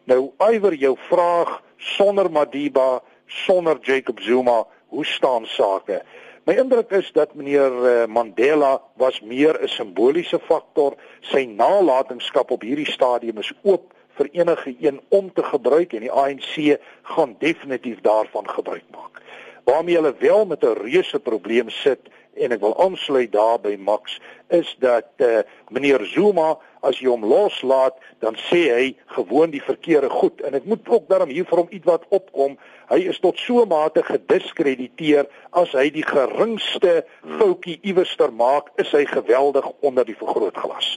Nou 0.04 0.30
iwer 0.52 0.74
jou 0.74 0.94
vraag 1.08 1.62
sonder 1.76 2.30
Madiba, 2.30 3.00
sonder 3.26 3.78
Jacob 3.80 4.20
Zuma, 4.20 4.66
hoe 4.92 5.04
staan 5.04 5.46
sake? 5.46 6.02
My 6.46 6.54
indruk 6.60 6.90
is 6.94 7.08
dat 7.12 7.34
meneer 7.34 7.72
eh, 7.84 8.06
Mandela 8.06 8.82
was 8.94 9.20
meer 9.20 9.56
'n 9.62 9.68
simboliese 9.68 10.38
faktor. 10.38 10.94
Sy 11.20 11.44
nalatenskap 11.44 12.50
op 12.50 12.62
hierdie 12.62 12.90
stadium 12.90 13.38
is 13.38 13.52
oop 13.62 13.94
vir 14.16 14.28
enige 14.32 14.76
een 14.80 15.00
om 15.08 15.32
te 15.32 15.42
gebruik 15.42 15.92
en 15.92 16.00
die 16.00 16.12
ANC 16.12 16.78
gaan 17.02 17.34
definitief 17.38 18.00
daarvan 18.00 18.48
gebruik 18.48 18.84
maak. 18.90 19.22
Waarmee 19.64 19.94
hulle 19.94 20.14
wel 20.18 20.46
met 20.46 20.62
'n 20.62 20.78
reuse 20.82 21.18
probleem 21.18 21.70
sit 21.70 22.00
en 22.36 22.54
ek 22.54 22.62
wil 22.62 22.74
aansluit 22.82 23.32
daarby 23.32 23.76
Max 23.80 24.18
is 24.54 24.68
dat 24.82 25.08
uh, 25.24 25.42
meneer 25.74 26.04
Zuma 26.06 26.54
as 26.86 27.00
jy 27.00 27.08
hom 27.10 27.24
loslaat 27.26 27.96
dan 28.22 28.38
sê 28.46 28.62
hy 28.70 28.86
gewoon 29.16 29.50
die 29.54 29.62
verkeerde 29.62 30.10
goed. 30.12 30.40
En 30.46 30.54
ek 30.58 30.68
moet 30.70 30.88
ook 30.88 31.08
daarom 31.10 31.32
hier 31.32 31.48
vir 31.48 31.62
hom 31.62 31.72
ietwat 31.74 32.06
opkom. 32.14 32.54
Hy 32.92 33.00
is 33.10 33.18
tot 33.22 33.40
so 33.42 33.64
mate 33.66 34.04
gediskrediteer 34.06 35.26
as 35.58 35.74
hy 35.74 35.88
die 35.94 36.06
geringste 36.06 37.00
foutjie 37.38 37.80
iewerster 37.82 38.32
maak 38.32 38.70
is 38.82 38.92
hy 38.94 39.04
geweldig 39.10 39.66
onder 39.80 40.06
die 40.06 40.18
vergrootglas. 40.18 40.96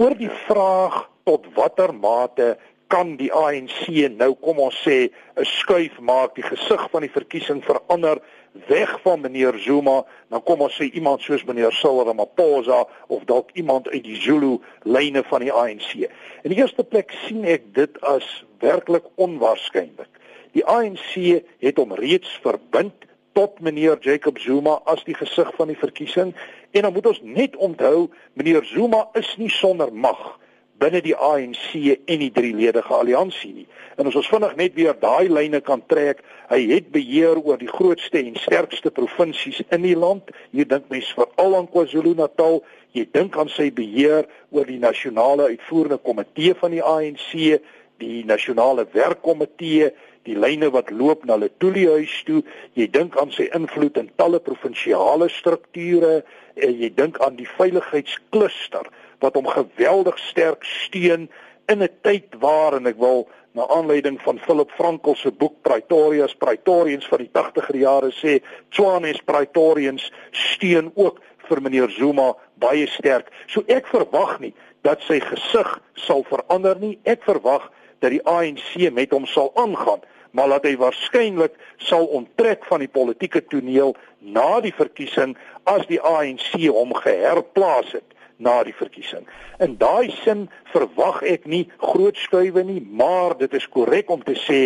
Oor 0.00 0.16
die 0.18 0.32
vraag 0.48 1.04
tot 1.28 1.46
watter 1.54 1.92
mate 1.94 2.56
kan 2.90 3.14
die 3.16 3.30
ANC 3.30 3.86
nou 4.18 4.32
kom 4.42 4.58
ons 4.58 4.76
sê 4.82 5.10
'n 5.38 5.46
skuif 5.46 6.00
maak 6.00 6.34
die 6.34 6.42
gesig 6.42 6.82
van 6.90 7.02
die 7.06 7.12
verkiesing 7.18 7.62
verander 7.64 8.18
weg 8.66 9.00
van 9.02 9.20
meneer 9.20 9.58
Zuma, 9.58 10.04
dan 10.28 10.42
kom 10.42 10.60
ons 10.60 10.74
sê 10.74 10.90
iemand 10.90 11.22
soos 11.22 11.44
meneer 11.44 11.72
Cyril 11.72 12.04
Ramaphosa 12.06 12.86
of 13.06 13.24
dalk 13.24 13.50
iemand 13.54 13.88
uit 13.88 14.04
die 14.04 14.16
Zulu 14.16 14.58
lyne 14.82 15.22
van 15.22 15.40
die 15.40 15.52
ANC. 15.52 16.10
In 16.42 16.50
die 16.50 16.58
eerste 16.58 16.84
plek 16.84 17.14
sien 17.26 17.44
ek 17.44 17.74
dit 17.74 18.00
as 18.00 18.26
werklik 18.58 19.06
onwaarskynlik. 19.14 20.10
Die 20.52 20.66
ANC 20.66 21.14
het 21.62 21.78
hom 21.78 21.94
reeds 21.94 22.38
verbind 22.42 23.06
tot 23.38 23.60
meneer 23.60 23.98
Jacob 24.00 24.38
Zuma 24.38 24.80
as 24.84 25.04
die 25.06 25.14
gesig 25.14 25.54
van 25.54 25.70
die 25.70 25.78
verkiesing 25.78 26.34
en 26.70 26.82
dan 26.82 26.92
moet 26.92 27.06
ons 27.06 27.22
net 27.22 27.56
onthou 27.56 28.10
meneer 28.34 28.64
Zuma 28.64 29.06
is 29.14 29.36
nie 29.38 29.50
sonder 29.50 29.92
mag 29.94 30.40
binne 30.80 31.02
die 31.04 31.14
ANC 31.16 31.74
en 32.08 32.22
die 32.22 32.32
drieledige 32.34 32.94
alliansie 32.96 33.52
nie. 33.52 33.66
En 34.00 34.08
as 34.08 34.16
ons 34.16 34.28
vinnig 34.32 34.56
net 34.56 34.76
weer 34.78 34.96
daai 34.96 35.28
lyne 35.28 35.60
kan 35.64 35.82
trek, 35.92 36.22
hy 36.48 36.60
het 36.72 36.90
beheer 36.94 37.38
oor 37.38 37.60
die 37.60 37.70
grootste 37.70 38.20
en 38.22 38.38
sterkste 38.40 38.92
provinsies 38.94 39.60
in 39.68 39.84
die 39.84 39.96
land. 39.96 40.32
Jy 40.56 40.64
dink 40.70 40.88
mens 40.92 41.10
veral 41.16 41.58
aan 41.58 41.68
KwaZulu-Natal, 41.72 42.62
jy 42.96 43.04
dink 43.12 43.36
aan 43.38 43.52
sy 43.52 43.68
beheer 43.74 44.28
oor 44.50 44.68
die 44.68 44.80
nasionale 44.80 45.50
uitvoerende 45.52 46.00
komitee 46.06 46.56
van 46.62 46.74
die 46.74 46.84
ANC, 46.84 47.60
die 48.00 48.22
nasionale 48.24 48.86
werkkomitee, 48.94 49.90
die 50.28 50.36
lyne 50.36 50.70
wat 50.72 50.90
loop 50.92 51.26
na 51.28 51.36
Letuli 51.40 51.86
huis 51.88 52.14
toe. 52.24 52.40
Jy 52.78 52.88
dink 52.92 53.18
aan 53.20 53.32
sy 53.36 53.50
invloed 53.56 54.00
in 54.00 54.10
talle 54.20 54.40
provinsiale 54.44 55.28
strukture, 55.32 56.20
jy 56.56 56.90
dink 56.96 57.20
aan 57.24 57.36
die 57.38 57.48
veiligheidskluster 57.58 58.88
wat 59.20 59.36
hom 59.38 59.46
geweldig 59.46 60.18
sterk 60.18 60.64
steun 60.64 61.28
in 61.70 61.82
'n 61.82 61.88
tyd 62.02 62.34
waar 62.38 62.76
en 62.76 62.86
ek 62.86 62.98
wil 62.98 63.28
na 63.52 63.66
aanleiding 63.66 64.20
van 64.22 64.38
Philip 64.38 64.70
Frankel 64.70 65.14
se 65.14 65.30
boek 65.30 65.54
Praetorius 65.62 66.34
Praetorians 66.34 67.08
van 67.08 67.18
die 67.18 67.30
80er 67.32 67.76
jare 67.76 68.10
sê 68.10 68.40
Tswanes 68.68 69.20
Praetorians 69.24 70.12
steun 70.30 70.90
ook 70.94 71.20
vir 71.48 71.62
meneer 71.62 71.90
Zuma 71.90 72.34
baie 72.54 72.86
sterk. 72.86 73.30
So 73.46 73.62
ek 73.66 73.86
verwag 73.90 74.38
nie 74.40 74.54
dat 74.86 75.02
sy 75.02 75.18
gesig 75.20 75.80
sal 75.94 76.22
verander 76.28 76.78
nie. 76.78 76.98
Ek 77.04 77.22
verwag 77.26 77.70
dat 78.00 78.14
die 78.14 78.22
ANC 78.24 78.92
met 78.94 79.10
hom 79.10 79.26
sal 79.26 79.50
aangaan, 79.60 80.00
maar 80.30 80.48
dat 80.48 80.64
hy 80.64 80.76
waarskynlik 80.78 81.56
sal 81.76 82.06
onttrek 82.06 82.64
van 82.70 82.84
die 82.84 82.88
politieke 82.88 83.42
toneel 83.50 83.96
na 84.20 84.60
die 84.60 84.74
verkiesing 84.74 85.34
as 85.64 85.86
die 85.90 86.00
ANC 86.00 86.54
hom 86.70 86.94
geherplaas 87.02 87.92
het 87.98 88.09
na 88.40 88.60
die 88.64 88.74
verkiesing. 88.76 89.26
In 89.60 89.76
daai 89.80 90.10
sin 90.22 90.48
verwag 90.72 91.20
ek 91.28 91.46
nie 91.46 91.66
groot 91.82 92.16
skuwe 92.16 92.64
nie, 92.64 92.80
maar 92.80 93.36
dit 93.38 93.54
is 93.54 93.68
korrek 93.68 94.10
om 94.10 94.24
te 94.24 94.36
sê 94.46 94.60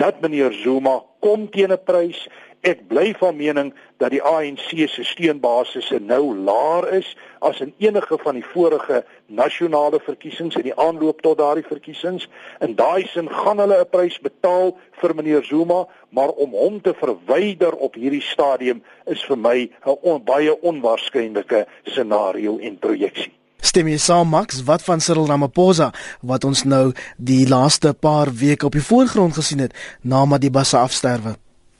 dat 0.00 0.20
meneer 0.22 0.54
Zuma 0.62 1.00
kom 1.24 1.48
teen 1.50 1.72
'n 1.72 1.84
prys 1.84 2.28
Ek 2.60 2.88
bly 2.88 3.14
van 3.18 3.36
mening 3.36 3.74
dat 4.00 4.10
die 4.10 4.22
ANC 4.22 4.72
se 4.88 5.04
steunbasis 5.04 5.90
nou 6.00 6.34
laer 6.34 6.88
is 6.98 7.16
as 7.40 7.60
in 7.60 7.74
enige 7.78 8.18
van 8.22 8.34
die 8.34 8.44
vorige 8.52 9.04
nasionale 9.26 10.00
verkiesings 10.00 10.56
in 10.56 10.66
die 10.68 10.74
aanloop 10.74 11.22
tot 11.22 11.38
daardie 11.38 11.66
verkiesings. 11.66 12.28
In 12.60 12.74
daai 12.74 13.06
sin 13.12 13.28
gaan 13.30 13.58
hulle 13.58 13.80
'n 13.80 13.90
prys 13.90 14.18
betaal 14.18 14.76
vir 15.00 15.14
meneer 15.14 15.44
Zuma, 15.44 15.86
maar 16.10 16.28
om 16.28 16.50
hom 16.50 16.80
te 16.80 16.94
verwyder 16.94 17.74
op 17.74 17.94
hierdie 17.94 18.22
stadium 18.22 18.82
is 19.06 19.24
vir 19.24 19.36
my 19.36 19.70
'n 19.86 19.98
on, 20.02 20.24
baie 20.24 20.60
onwaarskynlike 20.60 21.66
scenario 21.84 22.58
en 22.58 22.78
projeksie. 22.78 23.32
Stem 23.60 23.88
jy 23.88 23.98
saam 23.98 24.28
Max 24.28 24.62
wat 24.62 24.82
van 24.82 25.00
Cyril 25.00 25.26
Ramaphosa 25.26 25.92
wat 26.20 26.44
ons 26.44 26.64
nou 26.64 26.92
die 27.16 27.48
laaste 27.48 27.94
paar 27.94 28.30
weke 28.32 28.66
op 28.66 28.72
die 28.72 28.84
voorgrond 28.84 29.34
gesien 29.34 29.58
het 29.58 29.74
na 30.02 30.24
Madiba 30.24 30.64
se 30.64 30.78
afsterwe? 30.78 31.36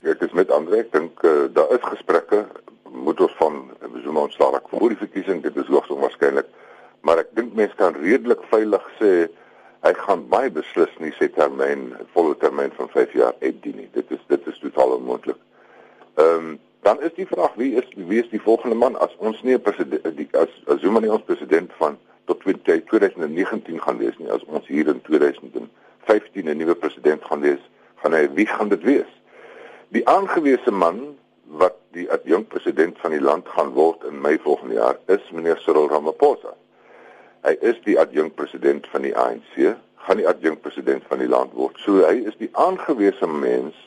Ek 0.07 0.21
is 0.23 0.31
met 0.31 0.51
Andre, 0.55 0.77
ek 0.85 0.93
dink 0.93 1.23
uh, 1.27 1.49
daar 1.51 1.71
is 1.75 1.83
gesprekke 1.83 2.45
moet 3.03 3.19
ons 3.19 3.33
van 3.41 3.57
Zuma 4.03 4.21
ontslaa 4.23 4.53
raak 4.53 4.69
voor 4.71 4.93
die 4.93 5.01
verkiesing, 5.01 5.41
dit 5.43 5.57
is 5.59 5.67
hoogs 5.67 5.91
onwaarskynlik. 5.91 6.47
Maar 7.03 7.25
ek 7.25 7.33
dink 7.35 7.57
mense 7.59 7.75
kan 7.75 7.97
redelik 7.99 8.45
veilig 8.51 8.85
sê 9.01 9.11
hy 9.83 9.91
gaan 9.99 10.23
baie 10.31 10.51
beslis 10.53 10.93
nie 11.03 11.11
sy 11.17 11.27
termyn, 11.35 11.89
volle 12.15 12.37
termyn 12.39 12.71
van 12.79 12.87
5 12.93 13.17
jaar 13.19 13.35
uitdien 13.43 13.75
nie. 13.81 13.89
Dit 13.97 14.13
is 14.15 14.23
dit 14.31 14.47
is 14.47 14.63
totaal 14.63 14.95
onmoontlik. 14.95 15.39
Ehm 16.15 16.53
um, 16.53 16.55
dan 16.87 17.01
is 17.03 17.11
die 17.17 17.27
vraag 17.27 17.51
wie 17.59 17.73
is 17.75 17.87
wie 17.97 18.21
is 18.21 18.29
die 18.31 18.39
volgende 18.39 18.77
man 18.79 18.95
as 19.03 19.11
ons 19.19 19.41
nie 19.43 19.57
'n 19.57 19.61
president 19.61 20.35
as, 20.39 20.53
as 20.71 20.79
Zuma 20.79 21.01
nie 21.03 21.11
ons 21.11 21.25
president 21.27 21.71
van 21.81 21.97
tot 22.31 22.39
2019 22.43 23.81
gaan 23.81 23.97
wees 23.97 24.17
nie 24.17 24.31
as 24.31 24.45
ons 24.45 24.67
hier 24.67 24.87
in 24.87 25.01
2015 25.01 26.47
'n 26.47 26.57
nuwe 26.57 26.75
president 26.75 27.23
gaan 27.23 27.41
wees 27.41 27.59
gaan 27.95 28.13
hy 28.13 28.29
wie 28.39 28.47
gaan 28.47 28.69
dit 28.69 28.83
wees 28.83 29.16
Die 29.95 30.03
aangewese 30.07 30.71
man 30.71 31.15
wat 31.47 31.77
die 31.95 32.09
adjunkpresident 32.11 32.97
van 32.99 33.13
die 33.15 33.21
land 33.23 33.47
gaan 33.55 33.69
word 33.71 34.03
in 34.03 34.17
Mei 34.21 34.35
volgende 34.43 34.75
jaar 34.75 34.97
is 35.05 35.23
meneer 35.31 35.59
Cyril 35.63 35.87
Ramaphosa. 35.87 36.51
Hy 37.47 37.53
is 37.63 37.79
die 37.85 37.95
adjunkpresident 37.99 38.89
van 38.91 39.05
die 39.07 39.13
ANC, 39.15 39.55
gaan 40.03 40.19
die 40.19 40.27
adjunkpresident 40.27 41.07
van 41.07 41.23
die 41.23 41.29
land 41.31 41.55
word. 41.55 41.79
So 41.85 42.03
hy 42.03 42.19
is 42.27 42.35
die 42.41 42.51
aangewese 42.59 43.29
mens, 43.31 43.79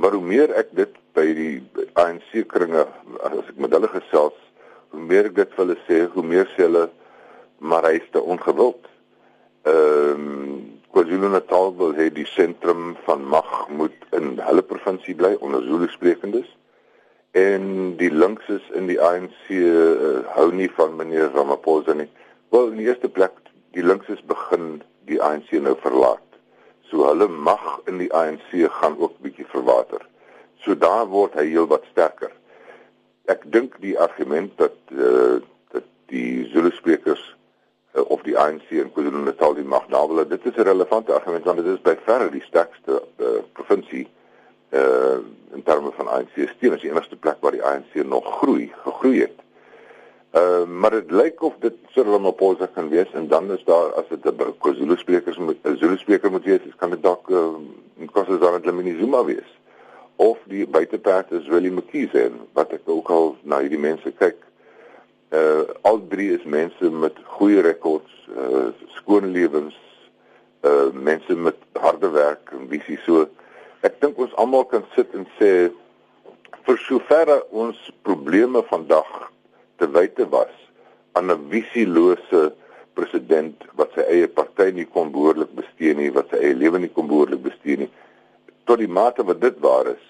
maar 0.00 0.16
hoe 0.16 0.24
meer 0.24 0.54
ek 0.56 0.72
dit 0.78 0.96
by 1.12 1.26
die 1.36 1.60
ANC 2.00 2.32
kringe 2.48 2.86
as 3.20 3.36
ek 3.44 3.60
met 3.60 3.76
hulle 3.76 3.92
gesels, 3.92 4.40
hoe 4.96 5.04
meer 5.12 5.28
ek 5.28 5.36
dit 5.42 5.52
vir 5.52 5.64
hulle 5.66 5.80
sê, 5.84 6.00
hoe 6.16 6.24
meer 6.24 6.48
sê 6.54 6.64
hulle 6.70 6.86
maar 7.60 7.84
hy 7.84 7.98
is 8.00 8.08
te 8.16 8.20
ongewild. 8.20 8.88
Ehm 9.68 10.24
um, 10.24 10.53
KwaZulu-Natal 10.94 11.72
wil 11.78 11.94
hê 11.98 12.04
die 12.14 12.26
sentrum 12.30 12.92
van 13.02 13.24
mag 13.26 13.50
moet 13.68 13.96
in 14.14 14.36
hulle 14.38 14.62
provinsie 14.62 15.14
bly 15.18 15.32
onder 15.42 15.64
Zulu 15.66 15.88
sprekendes. 15.90 16.46
En 17.34 17.96
die 17.98 18.10
linkses 18.14 18.68
in 18.78 18.86
die 18.86 19.00
ANC 19.02 19.48
uh, 19.50 19.58
eh, 19.58 20.20
hou 20.36 20.52
nie 20.54 20.68
van 20.76 20.94
meneer 20.94 21.32
Ramaphosa 21.34 21.96
nie. 21.98 22.06
Wel 22.54 22.70
in 22.70 22.78
die 22.78 22.86
eerste 22.86 23.10
plek 23.10 23.34
die 23.74 23.82
linkses 23.82 24.22
begin 24.30 24.84
die 25.10 25.18
ANC 25.18 25.50
nou 25.58 25.74
verlaat. 25.82 26.38
So 26.86 27.08
hulle 27.08 27.26
mag 27.26 27.66
in 27.90 27.98
die 27.98 28.12
ANC 28.14 28.54
gaan 28.78 28.94
ook 29.02 29.18
bietjie 29.24 29.48
verwater. 29.50 30.06
So 30.62 30.78
daar 30.78 31.08
word 31.10 31.34
hy 31.40 31.48
heel 31.50 31.66
wat 31.74 31.90
sterker. 31.90 32.30
Ek 33.26 33.42
dink 33.50 33.80
die 33.82 33.96
argument 33.98 34.54
dat 34.62 34.78
uh, 34.94 35.42
dat 35.74 35.90
die 36.12 36.46
Zulu 36.54 36.70
sprekers 36.78 37.32
uh, 37.94 38.02
of 38.10 38.22
die 38.22 38.38
ANC 38.38 38.70
in 38.70 38.92
KwaZulu-Natal 38.92 39.54
die 39.54 39.64
mag 39.64 39.86
daar 39.92 40.08
wil. 40.08 40.26
Dit 40.28 40.44
is 40.44 40.56
'n 40.56 40.68
relevante 40.70 41.12
argument 41.12 41.44
want 41.44 41.58
dit 41.62 41.66
is 41.66 41.80
by 41.80 41.96
verre 42.04 42.30
die 42.30 42.42
sterkste 42.42 43.02
uh, 43.16 43.26
provinsie 43.52 44.08
uh 44.70 45.18
in 45.54 45.62
terme 45.62 45.90
van 45.94 46.08
ANC 46.08 46.30
steun. 46.34 46.50
Dit 46.58 46.72
is 46.72 46.80
die 46.80 46.90
enigste 46.90 47.16
plek 47.16 47.36
waar 47.40 47.52
die 47.52 47.62
ANC 47.62 47.94
nog 47.94 48.38
groei, 48.38 48.72
gegroei 48.82 49.20
het. 49.20 49.38
Uh 50.32 50.64
maar 50.66 50.90
dit 50.90 51.10
lyk 51.10 51.42
of 51.42 51.54
dit 51.60 51.74
Cyril 51.94 52.12
Ramaphosa 52.12 52.66
kan 52.66 52.88
wees 52.88 53.12
en 53.12 53.28
dan 53.28 53.52
is 53.52 53.64
daar 53.64 53.92
as 53.94 54.08
dit 54.08 54.24
'n 54.24 54.54
KwaZulu 54.58 54.96
sprekers 54.96 55.36
moet 55.36 55.58
'n 55.62 55.76
Zulu 55.76 55.96
spreker 55.98 56.30
moet 56.30 56.44
wees, 56.44 56.60
kan 56.76 56.90
dit 56.90 57.02
dalk 57.02 57.28
uh, 57.28 57.54
in 57.98 58.10
KwaZulu-Natal 58.10 58.60
Dlamini 58.60 58.98
Zuma 58.98 59.24
wees 59.24 59.50
of 60.16 60.38
die 60.46 60.66
buiteperd 60.66 61.30
is 61.30 61.46
Willie 61.46 61.70
McKees 61.70 62.12
en 62.12 62.40
wat 62.52 62.72
ek 62.72 62.86
ook 62.86 63.08
al 63.10 63.36
na 63.42 63.58
hierdie 63.64 63.80
mense 63.82 64.12
kyk 64.18 64.38
uh 65.34 65.62
al 65.88 66.00
drie 66.08 66.30
is 66.34 66.44
mense 66.44 66.90
met 66.90 67.16
goeie 67.36 67.62
rekords, 67.64 68.12
uh 68.30 68.68
skoon 68.96 69.32
lewens, 69.32 69.76
uh 70.64 70.90
mense 70.92 71.34
met 71.34 71.58
harde 71.72 72.10
werk 72.14 72.52
en 72.56 72.68
visie 72.68 72.98
so. 73.06 73.26
Ek 73.84 73.98
dink 74.00 74.18
ons 74.18 74.34
almal 74.40 74.64
kan 74.70 74.84
sit 74.94 75.12
en 75.18 75.26
sê 75.38 75.70
vir 76.64 76.78
soverre 76.86 77.40
ons 77.52 77.78
probleme 78.06 78.62
vandag 78.70 79.10
te 79.80 79.88
wyte 79.96 80.28
was 80.32 80.54
aan 81.12 81.30
'n 81.30 81.48
visielose 81.50 82.52
president 82.94 83.64
wat 83.78 83.90
sy 83.94 84.04
eie 84.14 84.28
party 84.28 84.70
nie 84.72 84.86
kon 84.86 85.12
behoorlik 85.12 85.52
bestuur 85.54 85.96
nie, 85.98 86.10
wat 86.10 86.30
sy 86.30 86.36
eie 86.36 86.54
lewe 86.54 86.78
nie 86.78 86.92
kon 86.94 87.08
behoorlik 87.10 87.42
bestuur 87.42 87.78
nie. 87.84 87.90
Tot 88.64 88.78
die 88.78 88.88
mate 88.88 89.24
wat 89.26 89.40
dit 89.40 89.58
waar 89.60 89.86
is, 89.86 90.04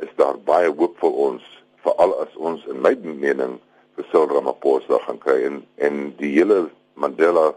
is 0.00 0.12
daar 0.16 0.38
baie 0.38 0.70
hoop 0.72 0.96
vir 0.98 1.12
ons, 1.26 1.44
veral 1.84 2.14
as 2.24 2.32
ons 2.36 2.64
in 2.66 2.80
my 2.82 2.94
mening 3.04 3.60
Cyril 4.10 4.36
Ramaphosa 4.36 4.98
gaan 5.06 5.18
kry 5.18 5.42
en 5.48 5.62
en 5.76 6.14
die 6.18 6.32
hele 6.36 6.68
Mandela 6.94 7.52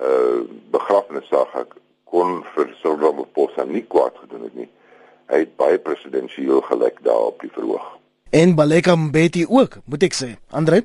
uh 0.00 0.40
begrafnisdag 0.70 1.54
kon 2.04 2.42
vir 2.54 2.72
Cyril 2.82 3.00
Ramaphosa 3.04 3.64
nie 3.64 3.84
kwaad 3.84 4.16
gedoen 4.22 4.48
het 4.48 4.54
nie. 4.54 4.68
Hy 5.32 5.44
het 5.44 5.56
baie 5.56 5.78
presidensieel 5.78 6.60
gelyk 6.68 7.00
daar 7.02 7.32
op 7.32 7.40
die 7.40 7.50
verhoog. 7.50 7.86
En 8.30 8.54
Baleka 8.54 8.96
Mbeki 8.96 9.46
ook, 9.48 9.78
moet 9.84 10.02
ek 10.02 10.14
sê. 10.14 10.34
Andre 10.50 10.84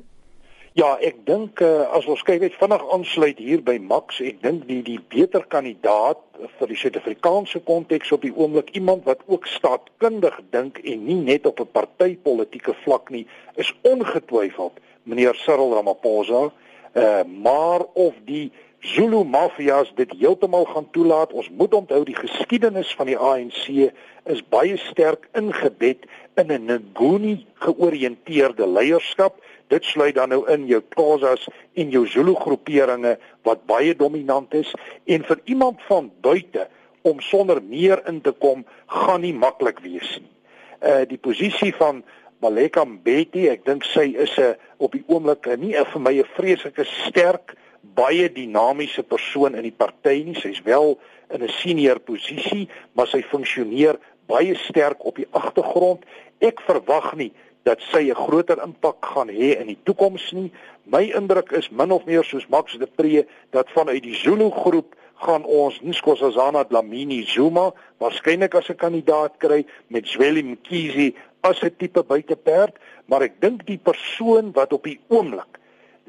Ja, 0.72 0.94
ek 1.04 1.18
dink 1.28 1.60
uh, 1.60 1.82
as 1.92 2.06
ons 2.08 2.22
kyk 2.24 2.40
net 2.40 2.54
vinnig 2.56 2.80
aansluit 2.94 3.40
hier 3.44 3.60
by 3.60 3.74
Max, 3.76 4.22
ek 4.24 4.38
dink 4.40 4.62
die 4.70 4.78
die 4.86 4.96
beter 5.12 5.44
kandidaat 5.52 6.22
vir 6.56 6.70
die 6.70 6.78
Suid-Afrikaanse 6.80 7.60
konteks 7.66 8.14
op 8.16 8.24
die 8.24 8.32
oomblik 8.32 8.72
iemand 8.78 9.04
wat 9.04 9.20
ook 9.28 9.44
staatkundig 9.52 10.38
dink 10.56 10.80
en 10.80 11.04
nie 11.04 11.18
net 11.20 11.44
op 11.44 11.60
'n 11.60 11.68
partytetiese 11.76 12.72
vlak 12.86 13.12
nie, 13.12 13.26
is 13.60 13.68
ongetwyfeld 13.84 14.80
meneer 15.04 15.36
Cyril 15.44 15.76
Ramaphosa, 15.76 16.48
uh, 16.48 17.22
maar 17.28 17.84
of 17.92 18.16
die 18.24 18.48
Zulu 18.82 19.24
mafias 19.24 19.92
dit 19.94 20.10
heeltemal 20.18 20.64
gaan 20.64 20.88
toelaat. 20.90 21.32
Ons 21.32 21.50
moet 21.50 21.74
onthou 21.74 22.02
die 22.04 22.16
geskiedenis 22.16 22.94
van 22.98 23.06
die 23.06 23.18
ANC 23.18 23.92
is 24.24 24.42
baie 24.48 24.76
sterk 24.76 25.28
ingebed 25.38 26.08
in 26.34 26.50
'n 26.50 26.90
Nguni 26.94 27.46
georiënteerde 27.60 28.66
leierskap. 28.66 29.38
Dit 29.72 29.84
sluit 29.88 30.14
dan 30.14 30.28
nou 30.28 30.42
in 30.52 30.66
jou 30.68 30.82
Xhosas 30.92 31.46
en 31.80 31.92
jou 31.94 32.04
Zulu 32.06 32.34
groeperinge 32.36 33.16
wat 33.48 33.64
baie 33.70 33.94
dominant 33.96 34.52
is 34.54 34.68
en 35.08 35.24
vir 35.24 35.40
iemand 35.48 35.80
van 35.88 36.10
buite 36.20 36.66
om 37.08 37.20
sonder 37.24 37.62
meer 37.62 38.02
in 38.10 38.20
te 38.20 38.34
kom 38.44 38.66
gaan 38.86 39.24
nie 39.24 39.32
maklik 39.34 39.80
wees 39.80 40.18
nie. 40.20 40.28
Uh 40.82 41.02
die 41.08 41.18
posisie 41.18 41.72
van 41.78 42.02
Maleka 42.42 42.84
Mbeki, 42.84 43.46
ek 43.48 43.64
dink 43.64 43.84
sy 43.86 44.12
is 44.18 44.34
'n 44.36 44.56
op 44.78 44.92
die 44.92 45.04
oomblik 45.06 45.46
nie 45.56 45.74
'n 45.78 45.86
vir 45.86 46.00
my 46.00 46.14
'n 46.18 46.32
vreeslike 46.36 46.84
sterk, 46.84 47.54
baie 47.94 48.28
dinamiese 48.28 49.02
persoon 49.02 49.54
in 49.54 49.62
die 49.62 49.78
party 49.82 50.22
nie. 50.24 50.34
Sy's 50.34 50.60
wel 50.62 50.98
in 51.30 51.42
'n 51.42 51.48
senior 51.48 51.98
posisie, 51.98 52.68
maar 52.92 53.06
sy 53.06 53.22
funksioneer 53.22 53.98
baie 54.26 54.54
sterk 54.54 55.04
op 55.04 55.16
die 55.16 55.28
agtergrond. 55.30 56.04
Ek 56.40 56.60
verwag 56.60 57.14
nie 57.16 57.32
dat 57.62 57.80
sy 57.80 58.10
'n 58.10 58.14
groter 58.14 58.58
impak 58.62 58.98
gaan 59.00 59.28
hê 59.28 59.58
in 59.60 59.66
die 59.66 59.78
toekoms 59.82 60.32
nie. 60.32 60.52
My 60.84 61.12
indruk 61.14 61.52
is 61.52 61.70
min 61.70 61.92
of 61.92 62.04
meer 62.04 62.24
soos 62.24 62.46
Max 62.48 62.78
de 62.78 62.86
Pre 62.86 63.26
dat 63.50 63.70
vanuit 63.70 64.02
die 64.02 64.14
Zulu 64.14 64.50
groep 64.50 64.94
gaan 65.14 65.44
ons 65.44 65.80
Nkosazana 65.80 66.64
Dlamini 66.64 67.22
Zuma 67.26 67.72
waarskynlik 67.98 68.54
as 68.54 68.68
'n 68.68 68.76
kandidaat 68.76 69.38
kry 69.38 69.64
met 69.86 70.06
Zweli 70.06 70.42
Mkhize 70.42 71.14
as 71.40 71.62
'n 71.62 71.74
tipe 71.76 72.02
buiteperd, 72.02 72.74
maar 73.06 73.22
ek 73.22 73.40
dink 73.40 73.66
die 73.66 73.78
persoon 73.78 74.52
wat 74.52 74.72
op 74.72 74.84
die 74.84 75.00
oomblik 75.08 75.61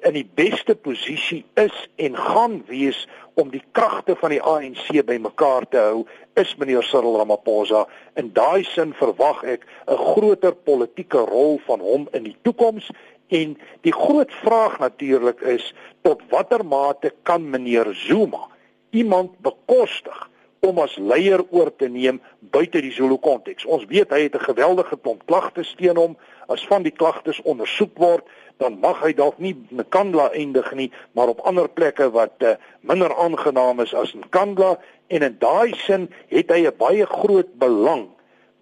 in 0.04 0.14
die 0.14 0.28
beste 0.36 0.76
posisie 0.76 1.44
is 1.60 1.76
en 1.96 2.18
gaan 2.18 2.64
wees 2.68 3.08
om 3.40 3.50
die 3.50 3.64
kragte 3.72 4.16
van 4.20 4.34
die 4.36 4.42
ANC 4.42 4.90
bymekaar 5.08 5.66
te 5.72 5.80
hou, 5.82 6.04
is 6.40 6.54
meneer 6.60 6.84
Cyril 6.86 7.18
Ramaphosa. 7.18 7.86
In 8.20 8.32
daai 8.36 8.64
sin 8.68 8.94
verwag 9.00 9.44
ek 9.44 9.66
'n 9.88 9.98
groter 9.98 10.56
politieke 10.56 11.18
rol 11.18 11.60
van 11.66 11.80
hom 11.80 12.08
in 12.14 12.24
die 12.24 12.38
toekoms 12.44 12.92
en 13.28 13.58
die 13.82 13.94
groot 13.94 14.32
vraag 14.44 14.80
natuurlik 14.80 15.42
is 15.42 15.74
tot 16.02 16.22
watter 16.30 16.66
mate 16.66 17.14
kan 17.24 17.50
meneer 17.50 17.94
Zuma 17.94 18.48
iemand 18.92 19.32
bekostig 19.42 20.30
om 20.60 20.80
as 20.80 20.96
leier 20.98 21.44
oor 21.50 21.72
te 21.76 21.90
neem 21.90 22.22
buite 22.40 22.82
die 22.82 22.92
Zulu 22.92 23.18
konteks. 23.18 23.66
Ons 23.66 23.86
weet 23.90 24.10
hy 24.10 24.22
het 24.28 24.36
'n 24.36 24.50
geweldige 24.50 24.98
klomp 25.02 25.26
klagtes 25.26 25.74
teen 25.76 25.98
hom. 25.98 26.18
As 26.48 26.66
van 26.68 26.84
die 26.84 26.92
klagtes 26.92 27.42
ondersoek 27.42 27.98
word, 27.98 28.28
dan 28.58 28.80
mag 28.80 29.02
hy 29.02 29.14
dalk 29.14 29.40
nie 29.40 29.56
Nkandla 29.72 30.30
eindig 30.32 30.74
nie, 30.74 30.92
maar 31.14 31.28
op 31.28 31.42
ander 31.48 31.70
plekke 31.70 32.10
wat 32.14 32.44
uh, 32.44 32.56
minder 32.82 33.14
aangenaam 33.16 33.80
is 33.80 33.94
as 33.94 34.14
Nkandla 34.14 34.78
en 35.08 35.22
in 35.22 35.38
daai 35.40 35.74
sin 35.86 36.10
het 36.30 36.52
hy 36.52 36.68
'n 36.68 36.78
baie 36.78 37.06
groot 37.06 37.50
belang 37.60 38.08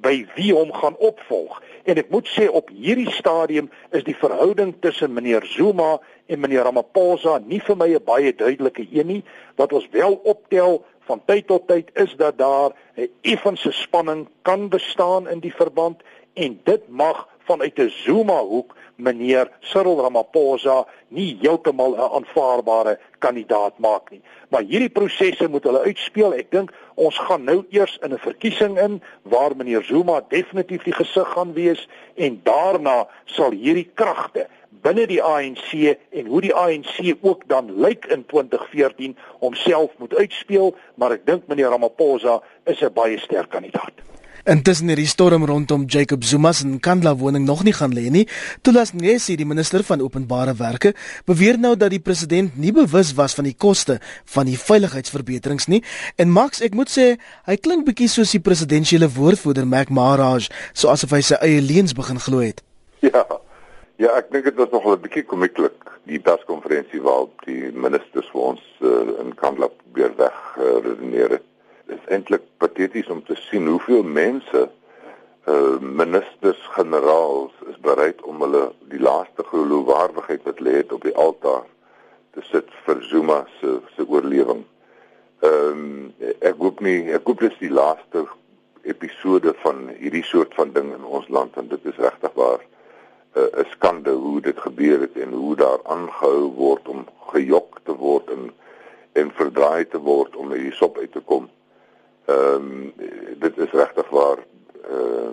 by 0.02 0.26
wie 0.36 0.54
hom 0.54 0.72
gaan 0.74 0.98
opvolg. 0.98 1.62
En 1.86 1.98
ek 1.98 2.10
moet 2.10 2.28
sê 2.30 2.48
op 2.50 2.70
hierdie 2.74 3.12
stadium 3.12 3.70
is 3.91 4.04
die 4.04 4.17
verhouding 4.17 4.74
tussen 4.82 5.13
meneer 5.13 5.46
Zuma 5.46 6.00
en 6.28 6.39
meneer 6.39 6.65
Ramaphosa 6.65 7.39
nie 7.46 7.60
vir 7.60 7.78
my 7.78 7.89
'n 7.94 8.04
baie 8.06 8.34
duidelike 8.34 8.88
een 8.91 9.08
nie. 9.08 9.24
Wat 9.56 9.74
ons 9.74 9.88
wel 9.91 10.20
optel 10.24 10.84
van 11.06 11.22
tyd 11.26 11.48
tot 11.48 11.67
tyd 11.67 11.89
is 11.94 12.15
dat 12.17 12.38
daar 12.38 12.72
'n 12.98 13.10
effense 13.22 13.72
spanning 13.72 14.28
kan 14.41 14.70
bestaan 14.70 15.28
in 15.28 15.39
die 15.39 15.54
verband 15.54 16.02
en 16.34 16.60
dit 16.63 16.89
mag 16.89 17.28
vanuit 17.52 17.80
'n 17.80 17.92
Zuma 18.04 18.40
hoek 18.52 18.76
meneer 18.96 19.50
Cyril 19.60 20.02
Ramaphosa 20.02 20.86
nie 21.08 21.38
heeltemal 21.42 21.96
'n 21.96 22.12
aanvaarbare 22.18 23.00
kandidaat 23.20 23.80
maak 23.80 24.12
nie. 24.12 24.22
Maar 24.50 24.62
hierdie 24.62 24.90
prosesse 24.90 25.48
moet 25.48 25.64
hulle 25.64 25.82
uitspeel. 25.90 26.34
Ek 26.34 26.52
dink 26.52 26.72
ons 26.96 27.18
gaan 27.18 27.44
nou 27.44 27.66
eers 27.70 27.98
in 28.02 28.14
'n 28.14 28.18
verkiesing 28.28 28.80
in 28.80 29.02
waar 29.24 29.56
meneer 29.56 29.84
Zuma 29.84 30.22
definitief 30.30 30.84
die 30.84 30.94
gesig 30.94 31.28
gaan 31.28 31.54
wees 31.54 31.88
en 32.16 32.42
daarna 32.44 33.08
sal 33.26 33.52
hierdie 33.52 33.90
kragte 33.94 34.48
binne 34.82 35.06
die 35.08 35.22
ANC 35.22 35.98
en 36.10 36.26
hoe 36.26 36.42
die 36.42 36.54
ANC 36.54 37.16
ook 37.22 37.44
dan 37.48 37.82
lyk 37.82 38.06
in 38.06 38.26
2014 38.26 39.18
homself 39.40 39.92
moet 39.98 40.16
uitspeel, 40.16 40.76
maar 40.96 41.12
ek 41.12 41.26
dink 41.26 41.48
meneer 41.48 41.70
Ramaphosa 41.70 42.42
is 42.66 42.82
'n 42.82 42.94
baie 42.94 43.20
sterk 43.20 43.50
kandidaat. 43.50 43.94
Intussen 44.43 44.89
het 44.89 44.97
die 44.97 45.06
storm 45.06 45.43
rondom 45.45 45.84
Jacob 45.86 46.23
Zuma 46.23 46.51
se 46.51 46.65
Nkandla 46.65 47.13
woning 47.15 47.45
nog 47.45 47.63
nie 47.63 47.73
gaan 47.73 47.93
lê 47.93 48.10
nie. 48.10 48.27
Toelas 48.62 48.91
Ngesi, 48.91 49.36
die 49.38 49.45
minister 49.45 49.84
van 49.84 50.01
openbare 50.01 50.56
werke, 50.58 50.93
beweer 51.25 51.60
nou 51.62 51.75
dat 51.77 51.93
die 51.93 52.01
president 52.01 52.58
nie 52.58 52.71
bewus 52.73 53.13
was 53.13 53.38
van 53.38 53.45
die 53.45 53.54
koste 53.54 53.99
van 54.25 54.49
die 54.49 54.58
veiligheidsverbeterings 54.58 55.69
nie. 55.69 55.84
En 56.17 56.34
Max, 56.34 56.63
ek 56.65 56.73
moet 56.73 56.89
sê, 56.89 57.06
hy 57.45 57.58
klink 57.62 57.86
bietjie 57.86 58.10
soos 58.10 58.34
die 58.34 58.41
presidensiële 58.41 59.12
woordvoerder 59.13 59.67
Mac 59.69 59.93
Maharaj, 59.93 60.49
so 60.73 60.89
asof 60.89 61.13
hy 61.13 61.21
sy 61.21 61.38
eie 61.45 61.62
leuns 61.62 61.93
begin 61.93 62.19
glo 62.19 62.41
het. 62.41 62.65
Ja. 63.06 63.25
Ja, 64.01 64.15
ek 64.17 64.32
dink 64.34 64.47
dit 64.49 64.58
was 64.58 64.71
nog 64.73 64.86
'n 64.89 65.01
bietjie 65.01 65.21
komieklik 65.23 65.77
die 66.10 66.19
perskonferensie 66.19 67.01
waar 67.06 67.30
die 67.45 67.69
ministers 67.69 68.25
vir 68.34 68.41
ons 68.41 68.62
uh, 68.82 68.89
in 69.21 69.30
Nkandla 69.36 69.69
weer 69.93 70.10
weg 70.17 70.38
uh, 70.58 70.82
redeneer 70.82 71.38
het 71.38 71.45
is 71.95 72.08
eintlik 72.08 72.43
pateties 72.58 73.10
om 73.10 73.23
te 73.25 73.36
sien 73.47 73.67
hoeveel 73.67 74.04
mense 74.04 74.69
uh 75.51 75.80
ministers 75.80 76.62
generaals 76.75 77.54
is 77.71 77.77
bereid 77.82 78.21
om 78.21 78.41
hulle 78.45 78.67
die 78.93 78.99
laaste 79.01 79.43
geloofwaardigheid 79.51 80.43
wat 80.49 80.60
lê 80.60 80.75
het 80.82 80.91
op 80.93 81.01
die 81.08 81.15
altaar 81.15 81.63
te 82.36 82.43
sit 82.51 82.69
vir 82.86 83.01
Zuma 83.10 83.39
se 83.60 83.80
se 83.95 84.06
oorlewing. 84.08 84.62
Ehm 85.41 85.82
um, 85.82 86.13
ek 86.39 86.62
hoop 86.62 86.84
nie 86.86 87.10
ek 87.17 87.25
hoop 87.25 87.41
dis 87.41 87.58
die 87.60 87.73
laaste 87.73 88.27
episode 88.93 89.54
van 89.63 89.88
hierdie 89.97 90.25
soort 90.25 90.54
van 90.60 90.73
ding 90.77 90.91
in 90.93 91.06
ons 91.06 91.27
land 91.30 91.58
en 91.58 91.67
dit 91.73 91.89
is 91.89 91.97
regtig 92.06 92.38
waar 92.38 92.62
uh, 92.62 93.41
'n 93.41 93.63
uh, 93.63 93.65
skande 93.71 94.12
hoe 94.12 94.41
dit 94.41 94.60
gebeur 94.60 94.99
het 95.08 95.17
en 95.17 95.34
hoe 95.34 95.56
daar 95.56 95.82
aangehou 95.84 96.54
word 96.62 96.88
om 96.88 97.08
gejok 97.34 97.80
te 97.84 97.95
word 97.95 98.30
en 98.30 98.51
en 99.13 99.32
verdraai 99.36 99.88
te 99.88 99.99
word 99.99 100.36
om 100.36 100.51
hierdie 100.51 100.77
sop 100.77 100.97
uit 100.97 101.12
te 101.12 101.19
kom. 101.19 101.49
Ehm 102.32 102.56
um, 102.56 102.94
dit 103.41 103.58
is 103.58 103.72
regtig 103.72 104.10
waar 104.10 104.38
uh 104.89 105.32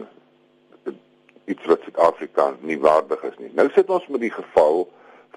iets 1.49 1.65
wat 1.65 1.81
Suid-Afrika 1.81 2.55
nie 2.61 2.79
waardig 2.81 3.23
is 3.23 3.37
nie. 3.39 3.51
Nou 3.57 3.71
sit 3.73 3.89
ons 3.91 4.07
met 4.13 4.21
die 4.21 4.33
geval 4.33 4.83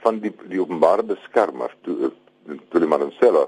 van 0.03 0.19
die 0.19 0.31
die 0.51 0.59
openbare 0.59 1.03
beskermer 1.07 1.71
toe 1.85 2.11
toe 2.45 2.79
die 2.83 2.89
Mandela 2.89 3.45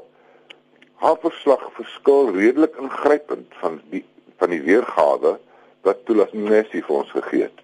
haar 1.03 1.17
verslag 1.19 1.63
verskil 1.75 2.31
redelik 2.31 2.77
ingrypend 2.79 3.55
van 3.59 3.81
die 3.91 4.03
van 4.39 4.53
die 4.55 4.61
weergawe 4.63 5.35
wat 5.83 6.05
Tulas 6.07 6.31
Nessie 6.31 6.83
vir 6.83 6.95
ons 7.01 7.11
gegee 7.11 7.47
het. 7.47 7.59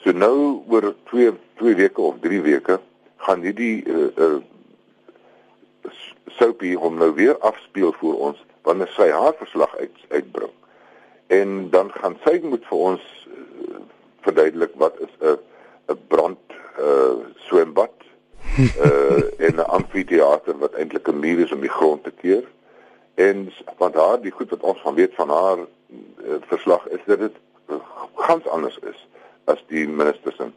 So 0.00 0.16
nou 0.16 0.62
oor 0.72 0.94
2 1.12 1.34
2 1.60 1.74
weke 1.82 2.00
of 2.00 2.22
3 2.24 2.40
weke 2.46 2.78
gaan 3.26 3.44
hierdie 3.44 3.84
uh, 3.84 4.08
uh 4.16 4.38
soupie 6.38 6.76
hom 6.78 6.98
nou 6.98 7.12
weer 7.14 7.38
afspeel 7.38 7.92
vir 8.00 8.14
ons 8.28 8.44
wanneer 8.68 8.90
sy 8.96 9.08
haar 9.10 9.34
verslag 9.38 9.76
uit 9.76 9.96
uitbring. 10.08 10.52
En 11.26 11.70
dan 11.70 11.90
gaan 11.94 12.16
sy 12.24 12.40
moet 12.42 12.64
vir 12.68 12.78
ons 12.90 13.02
uh, 13.30 13.80
verduidelik 14.26 14.72
wat 14.82 14.98
is 15.00 15.14
'n 15.20 15.38
'n 15.92 15.98
brand 16.08 16.56
uh 16.78 17.26
swembad 17.48 17.96
uh 18.58 19.22
en 19.46 19.54
'n 19.54 19.70
amfitheater 19.78 20.58
wat 20.58 20.74
eintlik 20.74 21.08
'n 21.08 21.20
muur 21.20 21.38
is 21.44 21.52
om 21.52 21.60
die 21.60 21.76
grond 21.78 22.04
te 22.04 22.10
keer. 22.10 22.44
En 23.14 23.52
want 23.78 23.94
haar 23.94 24.20
die 24.20 24.32
goed 24.32 24.50
wat 24.50 24.60
ons 24.60 24.80
van 24.80 24.94
weet 24.94 25.14
van 25.14 25.28
haar 25.28 25.58
uh, 25.58 26.34
verslag 26.40 26.88
is 26.88 27.00
dat 27.06 27.18
dit 27.18 27.36
gans 28.14 28.46
anders 28.46 28.78
is 28.82 29.08
as 29.44 29.62
die 29.68 29.88
ministers 29.88 30.38
en 30.38 30.52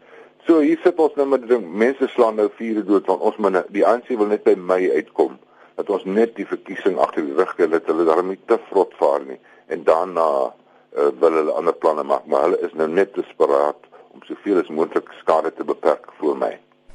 so 0.46 0.60
hier 0.60 0.80
sit 0.84 1.00
ons 1.00 1.16
nou 1.20 1.28
met 1.32 1.46
ding 1.48 1.64
mense 1.84 2.08
slaan 2.14 2.38
nou 2.40 2.50
vure 2.58 2.84
dood 2.86 3.08
want 3.10 3.22
ons 3.30 3.40
moet 3.42 3.62
die 3.76 3.86
ANC 3.88 4.12
wil 4.12 4.30
net 4.32 4.44
by 4.48 4.56
my 4.60 4.80
uitkom 4.98 5.38
dat 5.76 5.90
ons 5.90 6.04
net 6.06 6.36
die 6.36 6.48
verkiesing 6.48 6.98
agter 6.98 7.26
die 7.26 7.38
rug 7.38 7.56
het 7.58 7.72
dat 7.72 7.88
hulle 7.92 8.06
daarmee 8.06 8.40
te 8.46 8.60
vrot 8.70 8.94
vaar 9.00 9.26
nie 9.28 9.40
en 9.68 9.84
daarna 9.84 10.28
uh, 10.50 11.10
wil 11.20 11.40
hulle 11.40 11.58
ander 11.62 11.74
planne 11.74 12.04
maak 12.04 12.26
maar 12.26 12.48
hulle 12.48 12.62
is 12.68 12.74
nou 12.74 12.88
net 12.88 13.16
desperaat 13.16 13.90
om 14.14 14.22
soveel 14.28 14.62
as 14.62 14.70
moontlik 14.70 15.10
skade 15.22 15.52
te 15.58 15.66
beperk 15.66 16.12
vir 16.20 16.38
my. 16.38 16.54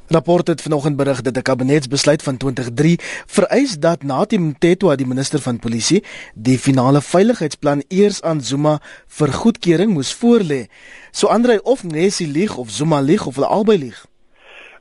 Rapport 0.09 0.47
het 0.49 0.63
vanoggend 0.63 0.97
berig 0.97 1.21
dat 1.21 1.37
'n 1.37 1.43
kabinetsbesluit 1.43 2.23
van 2.23 2.37
2003 2.37 2.97
vereis 3.27 3.79
dat 3.79 4.03
Nathi 4.03 4.39
Mthethwa 4.39 4.97
die 4.97 5.07
minister 5.07 5.39
van 5.39 5.59
polisie 5.59 6.05
die 6.35 6.59
finale 6.59 7.01
veiligheidsplan 7.03 7.83
eers 7.89 8.23
aan 8.23 8.41
Zuma 8.41 8.81
vir 9.07 9.33
goedkeuring 9.33 9.93
moes 9.93 10.15
voorlê. 10.15 10.67
So 11.11 11.27
Andre 11.27 11.63
of 11.63 11.85
Nessie 11.85 12.29
lieg 12.29 12.57
of 12.57 12.71
Zuma 12.71 13.01
lieg 13.01 13.27
of 13.27 13.35
hulle 13.35 13.47
albei 13.47 13.79
lieg. 13.79 14.08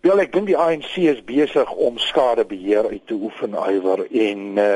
Wel 0.08 0.22
ek 0.24 0.30
dink 0.32 0.48
die 0.48 0.56
ANC 0.56 0.94
is 1.04 1.18
besig 1.28 1.72
om 1.84 1.98
skadebeheer 2.00 2.86
uit 2.88 3.02
te 3.10 3.16
oefen 3.18 3.58
iwer 3.60 4.06
en 4.08 4.44
uh, 4.56 4.68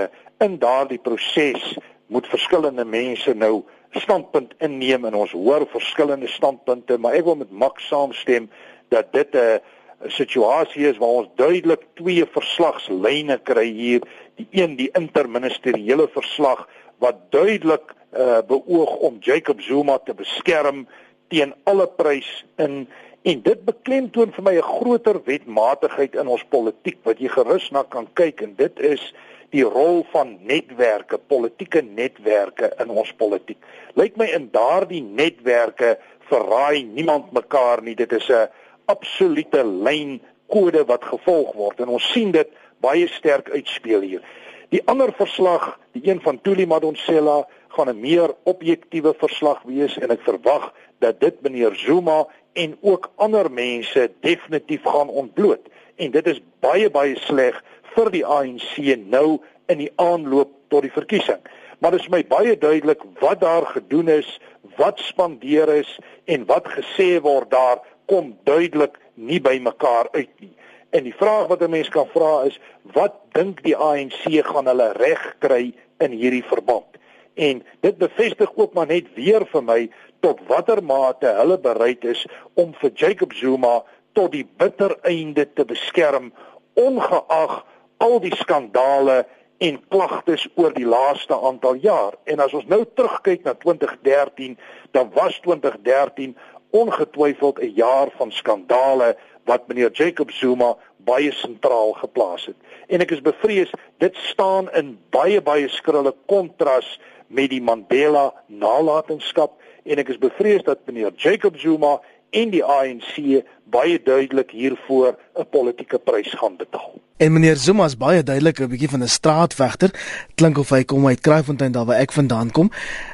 in 0.43 0.57
daardie 0.59 0.99
proses 0.99 1.77
moet 2.11 2.27
verskillende 2.27 2.83
mense 2.83 3.31
nou 3.39 3.61
standpunt 3.95 4.51
inneem 4.59 5.05
en 5.07 5.15
ons 5.21 5.31
hoor 5.31 5.63
verskillende 5.71 6.27
standpunte 6.27 6.97
maar 6.99 7.15
ek 7.15 7.29
wil 7.29 7.37
met 7.39 7.53
Max 7.63 7.87
saamstem 7.87 8.49
dat 8.91 9.13
dit 9.15 9.37
'n 9.39 9.61
'n 10.03 10.11
situasie 10.19 10.89
is 10.89 10.99
waar 10.99 11.21
ons 11.21 11.29
duidelik 11.39 11.85
twee 11.93 12.25
verslagslyne 12.25 13.37
kry 13.43 13.69
hier. 13.71 14.01
Die 14.35 14.47
een 14.51 14.75
die 14.75 14.89
interministeriële 14.99 16.09
verslag 16.11 16.67
wat 16.97 17.31
duidelik 17.31 17.95
uh, 18.11 18.41
beoog 18.47 18.95
om 19.07 19.17
Jacob 19.19 19.61
Zuma 19.61 19.97
te 19.97 20.13
beskerm 20.13 20.87
teen 21.29 21.53
alle 21.63 21.87
prys 21.87 22.43
in 22.57 22.89
En 23.21 23.41
dit 23.45 23.65
beklemtoon 23.65 24.31
vir 24.33 24.43
my 24.43 24.53
'n 24.57 24.61
groter 24.65 25.19
wetmatigheid 25.25 26.15
in 26.15 26.27
ons 26.27 26.43
politiek 26.49 26.97
wat 27.03 27.19
jy 27.19 27.29
gerus 27.29 27.69
na 27.71 27.83
kan 27.83 28.07
kyk 28.13 28.41
en 28.41 28.55
dit 28.55 28.79
is 28.79 29.13
die 29.51 29.63
rol 29.63 30.05
van 30.11 30.37
netwerke, 30.41 31.17
politieke 31.17 31.81
netwerke 31.81 32.71
in 32.79 32.89
ons 32.89 33.13
politiek. 33.13 33.57
Lyk 33.93 34.17
my 34.17 34.25
in 34.25 34.49
daardie 34.51 35.03
netwerke 35.03 35.99
verraai 36.31 36.83
niemand 36.83 37.31
mekaar 37.31 37.83
nie. 37.83 37.95
Dit 37.95 38.11
is 38.11 38.29
'n 38.29 38.49
absolute 38.85 39.63
lyn 39.63 40.21
kode 40.47 40.85
wat 40.85 41.03
gevolg 41.03 41.53
word 41.53 41.79
en 41.79 41.87
ons 41.87 42.11
sien 42.11 42.31
dit 42.31 42.49
baie 42.81 43.07
sterk 43.07 43.49
uitspeel 43.49 44.01
hier. 44.01 44.21
Die 44.69 44.81
ander 44.85 45.11
verslag, 45.13 45.79
die 45.91 46.09
een 46.09 46.21
van 46.21 46.41
Tuli 46.41 46.65
Madonsela, 46.65 47.47
gaan 47.75 47.89
'n 47.89 47.99
meer 47.99 48.33
objektiewe 48.43 49.13
verslag 49.17 49.61
wees 49.63 49.97
en 49.97 50.11
ek 50.11 50.21
verwag 50.21 50.73
dat 50.99 51.19
dit 51.19 51.41
meneer 51.41 51.75
Zuma 51.75 52.27
en 52.53 52.77
ook 52.81 53.11
ander 53.15 53.51
mense 53.51 54.11
definitief 54.19 54.83
gaan 54.83 55.09
ontbloot 55.09 55.65
en 55.95 56.11
dit 56.11 56.27
is 56.27 56.41
baie 56.59 56.89
baie 56.89 57.15
sleg 57.15 57.63
vir 57.95 58.11
die 58.11 58.25
ANC 58.25 58.77
nou 59.05 59.41
in 59.67 59.77
die 59.77 59.91
aanloop 59.95 60.51
tot 60.67 60.81
die 60.81 60.93
verkiesing. 60.93 61.39
Maar 61.79 61.91
dit 61.91 62.05
is 62.05 62.13
my 62.13 62.21
baie 62.27 62.57
duidelik 62.57 63.01
wat 63.19 63.41
daar 63.41 63.65
gedoen 63.65 64.07
is, 64.07 64.39
wat 64.77 64.99
spandeer 64.99 65.69
is 65.81 65.99
en 66.25 66.45
wat 66.45 66.67
gesê 66.67 67.19
word 67.21 67.49
daar 67.51 67.81
kom 68.05 68.35
duidelik 68.43 68.99
nie 69.15 69.39
by 69.41 69.57
mekaar 69.63 70.09
uit 70.11 70.31
nie. 70.39 70.53
En 70.91 71.03
die 71.07 71.15
vraag 71.15 71.47
wat 71.47 71.61
'n 71.61 71.69
mens 71.69 71.89
kan 71.89 72.07
vra 72.13 72.43
is, 72.43 72.59
wat 72.93 73.15
dink 73.31 73.63
die 73.63 73.75
ANC 73.75 74.43
gaan 74.45 74.67
hulle 74.67 74.91
reg 74.91 75.35
kry 75.39 75.73
in 75.99 76.11
hierdie 76.11 76.43
verband? 76.43 76.91
En 77.33 77.63
dit 77.79 77.97
bevestig 77.97 78.51
ook 78.55 78.73
maar 78.73 78.87
net 78.87 79.13
weer 79.15 79.45
vir 79.51 79.63
my 79.63 79.89
tot 80.19 80.39
watter 80.47 80.83
mate 80.83 81.27
hulle 81.39 81.59
bereid 81.59 82.03
is 82.03 82.25
om 82.53 82.73
vir 82.81 82.91
Jacob 82.93 83.33
Zuma 83.33 83.81
tot 84.13 84.31
die 84.31 84.45
bitter 84.57 84.97
einde 85.07 85.47
te 85.53 85.65
beskerm 85.65 86.33
ongeag 86.73 87.61
al 87.97 88.19
die 88.19 88.35
skandale 88.35 89.23
en 89.61 89.77
klagtes 89.93 90.47
oor 90.57 90.73
die 90.73 90.87
laaste 90.87 91.37
aantal 91.37 91.77
jaar. 91.83 92.17
En 92.25 92.41
as 92.41 92.53
ons 92.57 92.65
nou 92.65 92.81
terugkyk 92.97 93.43
na 93.45 93.53
2013, 93.61 94.57
dan 94.91 95.11
was 95.13 95.37
2013 95.45 96.35
ongetwyfeld 96.71 97.59
'n 97.59 97.73
jaar 97.75 98.09
van 98.17 98.31
skandale 98.31 99.15
wat 99.45 99.67
meneer 99.67 99.91
Jacob 99.91 100.31
Zuma 100.31 100.75
baie 100.97 101.31
sentraal 101.31 101.93
geplaas 101.93 102.45
het. 102.45 102.55
En 102.87 103.01
ek 103.01 103.11
is 103.11 103.21
bevrees 103.21 103.71
dit 103.97 104.15
staan 104.15 104.71
in 104.71 104.99
baie 105.09 105.41
baie 105.41 105.67
skrille 105.67 106.13
kontras 106.25 106.99
met 107.31 107.49
die 107.49 107.61
Mandela 107.61 108.31
nalatenskap 108.47 109.55
en 109.83 110.01
ek 110.01 110.11
is 110.13 110.19
bevrees 110.21 110.63
dat 110.67 110.83
meneer 110.85 111.13
Jacob 111.17 111.57
Zuma 111.59 111.99
en 112.31 112.51
die 112.53 112.63
ANC 112.63 113.43
baie 113.71 113.97
duidelik 114.03 114.51
hiervoor 114.55 115.15
'n 115.35 115.47
politieke 115.49 115.99
prys 115.99 116.33
gaan 116.33 116.55
betaal. 116.57 116.99
En 117.17 117.33
meneer 117.33 117.55
Zuma 117.55 117.85
is 117.85 117.97
baie 117.97 118.23
duidelik 118.23 118.59
'n 118.59 118.69
bietjie 118.69 118.89
van 118.89 119.03
'n 119.03 119.07
straatvegter. 119.07 119.91
Klink 120.35 120.57
of 120.57 120.69
hy 120.69 120.83
kom 120.83 121.07
uit 121.07 121.21
Kraaifontein 121.21 121.71
daar 121.71 121.85
waar 121.85 121.99
ek 121.99 122.11
vandaan 122.11 122.51
kom. 122.51 122.71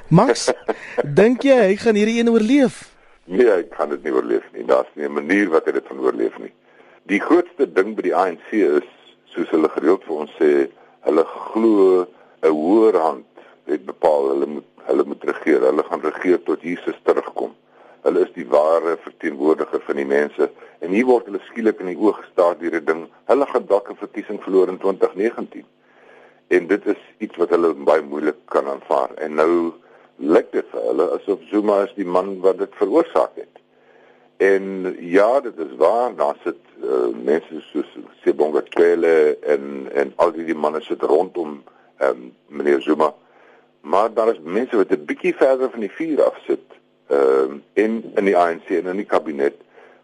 Max, 0.10 0.54
dink 1.22 1.42
jy 1.42 1.58
hy 1.58 1.76
gaan 1.76 1.96
hierdie 1.96 2.20
een 2.20 2.30
oorleef? 2.30 2.96
Nee, 3.26 3.50
hy 3.50 3.64
kan 3.64 3.90
dit 3.90 4.04
nie 4.04 4.14
oorleef 4.14 4.46
nie. 4.54 4.66
Daar's 4.66 4.90
nie 4.96 5.06
'n 5.06 5.14
manier 5.14 5.50
wat 5.50 5.66
hy 5.66 5.72
dit 5.72 5.88
van 5.88 6.00
oorleef 6.00 6.38
nie. 6.40 6.54
Die 7.06 7.20
grootste 7.20 7.74
ding 7.74 7.96
by 7.96 8.02
die 8.02 8.16
ANC 8.16 8.52
is, 8.52 8.88
soos 9.26 9.50
hulle 9.50 9.70
gereeld 9.70 10.04
vir 10.04 10.16
ons 10.16 10.32
sê, 10.40 10.70
hulle 11.02 11.26
glo 11.26 12.08
'n 12.44 12.50
hoër 12.50 12.96
hand 12.96 13.27
het 13.68 13.86
bepaal 13.86 14.30
hulle 14.34 14.50
moet 14.58 14.66
hulle 14.88 15.04
moet 15.04 15.24
regeer. 15.24 15.62
Hulle 15.68 15.84
gaan 15.84 16.02
regeer 16.02 16.44
tot 16.44 16.62
Jesus 16.62 17.00
terugkom. 17.04 17.56
Hulle 18.06 18.22
is 18.24 18.34
die 18.36 18.48
ware 18.48 18.98
verteenwoordiger 19.04 19.82
van 19.84 20.00
die 20.00 20.08
mense 20.08 20.50
en 20.80 20.94
hier 20.96 21.08
word 21.10 21.28
hulle 21.28 21.42
skielik 21.50 21.82
in 21.84 21.92
die 21.92 21.98
oë 22.00 22.14
gestaar 22.22 22.56
deur 22.62 22.78
'n 22.80 22.86
ding. 22.86 23.02
Hulle 23.32 23.46
gaan 23.52 23.66
dalk 23.68 23.90
'n 23.92 24.00
verkiesing 24.04 24.40
verloor 24.44 24.70
in 24.70 24.78
2019. 24.78 25.66
En 26.48 26.68
dit 26.68 26.86
is 26.86 27.02
iets 27.18 27.36
wat 27.36 27.50
hulle 27.50 27.74
baie 27.74 28.02
moeilik 28.02 28.40
kan 28.46 28.68
aanvaar. 28.68 29.14
En 29.16 29.34
nou 29.34 29.74
lyk 30.18 30.52
dit 30.52 30.66
vir 30.72 30.82
hulle 30.82 31.10
asof 31.20 31.40
Zuma 31.52 31.84
is 31.84 31.94
die 31.96 32.06
man 32.06 32.40
wat 32.42 32.58
dit 32.58 32.80
veroorsaak 32.80 33.36
het. 33.36 33.60
En 34.38 34.96
ja, 35.00 35.40
dit 35.42 35.58
is 35.58 35.76
waar, 35.78 36.16
daar 36.16 36.38
sit 36.44 36.58
uh, 36.84 37.10
mense 37.24 37.62
soos 37.72 37.90
Sebonga 38.24 38.62
Twele 38.70 39.38
en 39.42 39.90
en 39.94 40.14
al 40.16 40.32
die, 40.32 40.46
die 40.46 40.56
manne 40.56 40.82
sit 40.82 41.02
rondom 41.02 41.64
um, 42.00 42.34
meneer 42.48 42.82
Zuma. 42.82 43.14
Maar 43.88 44.14
daar 44.14 44.32
is 44.34 44.40
mense 44.44 44.76
wat 44.76 44.92
'n 44.92 45.06
bietjie 45.06 45.36
verder 45.36 45.70
van 45.70 45.80
die 45.80 45.96
vuur 46.00 46.24
af 46.24 46.38
sit 46.48 46.66
ehm 47.08 47.52
uh, 47.52 47.84
in 47.84 47.94
in 48.16 48.26
die 48.26 48.38
ANC 48.38 48.68
en 48.70 48.88
in 48.92 49.00
die 49.00 49.12
kabinet 49.14 49.56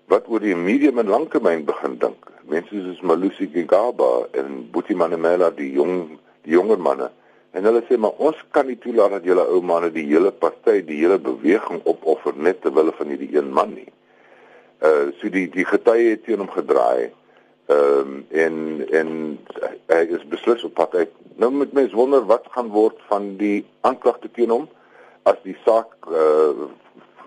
wat 0.08 0.28
oor 0.28 0.39
die 0.39 0.56
medium 0.56 1.00
en 1.00 1.08
langtermyn 1.08 1.65
begin 1.65 1.98
dink. 1.98 2.30
Mense 2.48 2.82
soos 2.86 3.02
Malusi 3.02 3.50
Gigaba 3.54 4.28
en 4.32 4.69
Boetie 4.72 4.96
Manemela, 4.96 5.50
die 5.52 5.72
jong 5.72 6.19
die 6.43 6.56
jonger 6.56 6.80
manne. 6.80 7.10
En 7.52 7.63
hulle 7.63 7.84
sê 7.88 7.98
maar 7.98 8.15
ons 8.17 8.39
kan 8.52 8.65
nie 8.67 8.78
toelaat 8.82 9.17
dat 9.17 9.28
julle 9.28 9.46
ou 9.56 9.62
manne 9.62 9.91
die 9.91 10.06
hele 10.10 10.32
party, 10.32 10.80
die 10.86 11.02
hele 11.04 11.19
beweging 11.19 11.82
opoffer 11.84 12.34
net 12.36 12.62
ter 12.62 12.74
wille 12.74 12.93
van 12.98 13.12
hierdie 13.13 13.36
een 13.36 13.52
man 13.54 13.74
nie. 13.74 13.89
Uh 14.82 15.12
so 15.19 15.30
die 15.30 15.50
die 15.52 15.65
getuie 15.65 16.10
het 16.13 16.24
teen 16.26 16.41
hom 16.43 16.52
gedraai. 16.52 17.12
Ehm 17.65 17.99
um, 17.99 18.26
en 18.30 18.56
en 18.91 19.10
hy 19.88 20.02
is 20.17 20.28
beslis 20.28 20.63
op 20.63 20.73
pad 20.73 20.95
uit. 20.95 21.12
Nou 21.36 21.52
moet 21.52 21.71
mens 21.71 21.93
wonder 21.93 22.26
wat 22.26 22.47
gaan 22.52 22.67
word 22.69 22.99
van 23.08 23.36
die 23.38 23.65
aanklagte 23.82 24.32
teen 24.32 24.49
hom 24.49 24.67
as 25.23 25.39
die 25.43 25.56
saak 25.65 25.95
uh 26.12 26.67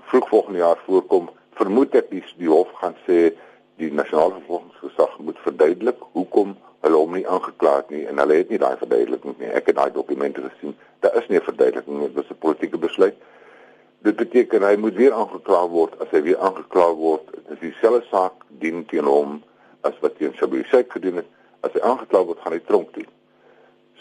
vroeg 0.07 0.29
volgende 0.29 0.59
jaar 0.59 0.79
voorkom, 0.85 1.31
vermoed 1.59 1.94
ek 1.99 2.11
die 2.11 2.22
die 2.38 2.51
hof 2.53 2.68
gaan 2.81 2.94
sê 3.07 3.33
die 3.81 3.88
nasionale 3.92 4.37
vervolgingsgesag 4.37 5.16
moet 5.18 5.40
verduidelik 5.42 6.05
hoekom 6.12 6.53
hulle 6.85 7.01
hom 7.01 7.16
nie 7.16 7.25
aangekla 7.27 7.72
het 7.81 7.90
nie 7.90 8.05
en 8.07 8.20
hulle 8.22 8.38
het 8.38 8.53
nie 8.53 8.61
daai 8.62 8.77
verduideliking 8.83 9.35
nie. 9.40 9.51
Ek 9.51 9.72
het 9.72 9.81
daai 9.81 9.90
dokumente 9.96 10.44
gesien. 10.44 10.77
Daar 11.01 11.16
is 11.16 11.27
nie 11.29 11.40
'n 11.40 11.49
verduideliking 11.49 11.99
nie, 11.99 12.12
dit 12.12 12.20
was 12.20 12.31
'n 12.31 12.44
politieke 12.44 12.79
besluit. 12.79 13.16
Dit 14.03 14.16
beteken 14.16 14.62
hy 14.62 14.77
moet 14.77 14.94
weer 14.94 15.12
aangekla 15.12 15.66
word. 15.68 16.01
As 16.01 16.11
hy 16.11 16.22
weer 16.22 16.38
aangekla 16.38 16.94
word, 16.94 17.27
is 17.51 17.59
dieselfde 17.59 18.05
saak 18.11 18.33
dien 18.49 18.85
teen 18.87 19.05
hom 19.05 19.42
as 19.83 19.99
wat 20.01 20.17
teen 20.19 20.35
Shabu 20.35 20.62
Sheikh 20.65 20.93
gedoen 20.93 21.17
het. 21.23 21.29
As 21.61 21.73
hy 21.73 21.81
aangekla 21.81 22.25
word, 22.25 22.41
gaan 22.45 22.53
hy 22.53 22.62
tronk 22.65 22.93
toe. 22.95 23.05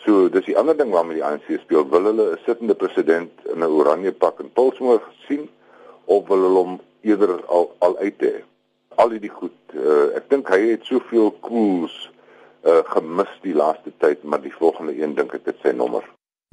So, 0.05 0.29
dis 0.29 0.45
die 0.45 0.57
ander 0.57 0.77
ding 0.77 0.91
waarmee 0.93 1.17
die 1.17 1.25
ANC 1.25 1.47
speel. 1.63 1.87
Wil 1.89 2.11
hulle 2.11 2.31
'n 2.31 2.41
sittende 2.45 2.75
president 2.75 3.31
in 3.53 3.63
'n 3.63 3.77
oranje 3.79 4.11
pak 4.11 4.39
en 4.39 4.51
polsmoor 4.53 5.01
sien? 5.27 5.49
of 6.05 6.27
wil 6.27 6.43
hulle 6.45 6.63
hom 6.63 6.75
eerder 7.01 7.37
al 7.45 7.71
al 7.85 7.97
uit 7.97 8.21
hê. 8.21 8.33
Al 9.01 9.15
hierdie 9.15 9.33
goed. 9.33 9.57
Uh, 9.73 10.15
ek 10.17 10.29
dink 10.31 10.49
hy 10.53 10.61
het 10.71 10.85
soveel 10.87 11.31
koels 11.45 11.95
uh, 12.65 12.81
gemis 12.93 13.31
die 13.43 13.55
laaste 13.57 13.91
tyd, 14.03 14.23
maar 14.23 14.41
die 14.41 14.53
volgende 14.53 14.95
een 14.97 15.15
dink 15.17 15.33
ek 15.35 15.45
dit 15.49 15.65
sy 15.65 15.73
nommer 15.75 16.05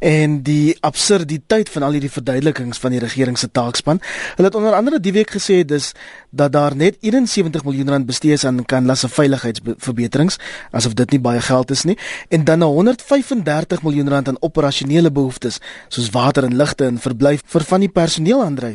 en 0.02 0.40
die 0.42 0.74
absurditeit 0.82 1.70
van 1.70 1.84
al 1.86 1.94
hierdie 1.94 2.10
verduidelikings 2.10 2.80
van 2.82 2.90
die 2.94 3.00
regering 3.02 3.38
se 3.38 3.46
taakspan. 3.54 4.00
Hulle 4.34 4.48
het 4.50 4.58
onder 4.58 4.74
andere 4.74 4.98
die 5.00 5.12
week 5.14 5.30
gesê 5.30 5.60
dis 5.62 5.92
dat 6.30 6.52
daar 6.52 6.74
net 6.76 6.98
71 7.00 7.62
miljoen 7.64 7.92
rand 7.94 8.06
bestee 8.06 8.34
is 8.34 8.44
aan 8.44 8.64
Kanla 8.66 8.96
se 8.98 9.08
veiligheidsverbeterings, 9.08 10.38
asof 10.72 10.96
dit 10.98 11.14
nie 11.14 11.20
baie 11.22 11.40
geld 11.40 11.70
is 11.70 11.84
nie, 11.86 11.98
en 12.34 12.44
dan 12.44 12.62
135 12.62 13.82
miljoen 13.82 14.10
rand 14.10 14.28
aan 14.28 14.40
operasionele 14.40 15.12
behoeftes 15.12 15.60
soos 15.88 16.10
water 16.10 16.50
en 16.50 16.56
ligte 16.56 16.84
en 16.90 16.98
verblyf 16.98 17.46
vir 17.54 17.68
van 17.70 17.86
die 17.86 17.92
personeel 17.92 18.42
aandry. 18.42 18.74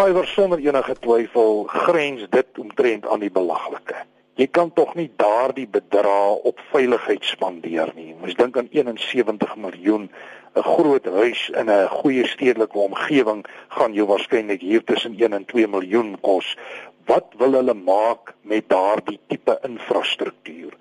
Iwer 0.00 0.24
sonder 0.24 0.58
enige 0.58 0.96
twyfel 1.04 1.66
grens 1.68 2.24
dit 2.30 2.58
omtrent 2.58 3.04
aan 3.06 3.20
die 3.20 3.30
belaglike. 3.30 4.06
Jy 4.40 4.46
kan 4.48 4.70
tog 4.72 4.94
nie 4.96 5.10
daardie 5.20 5.66
bedrag 5.68 6.46
op 6.48 6.60
veiligheid 6.72 7.24
spandeer 7.28 7.92
nie. 7.92 8.14
Mens 8.16 8.38
dink 8.38 8.56
aan 8.56 8.70
71 8.72 9.56
miljoen 9.60 10.08
'n 10.54 10.62
groot 10.62 11.06
huis 11.06 11.48
in 11.60 11.70
'n 11.70 11.88
goeie 11.88 12.26
stedelike 12.26 12.78
omgewing 12.78 13.44
gaan 13.68 13.92
jou 13.92 14.06
waarskynlik 14.06 14.60
hier 14.60 14.84
tussen 14.84 15.14
1 15.16 15.32
en 15.32 15.44
2 15.44 15.66
miljoen 15.66 16.20
kos. 16.20 16.56
Wat 17.06 17.26
wil 17.38 17.52
hulle 17.52 17.74
maak 17.74 18.34
met 18.42 18.68
daardie 18.68 19.20
tipe 19.28 19.58
infrastruktuur? 19.62 20.72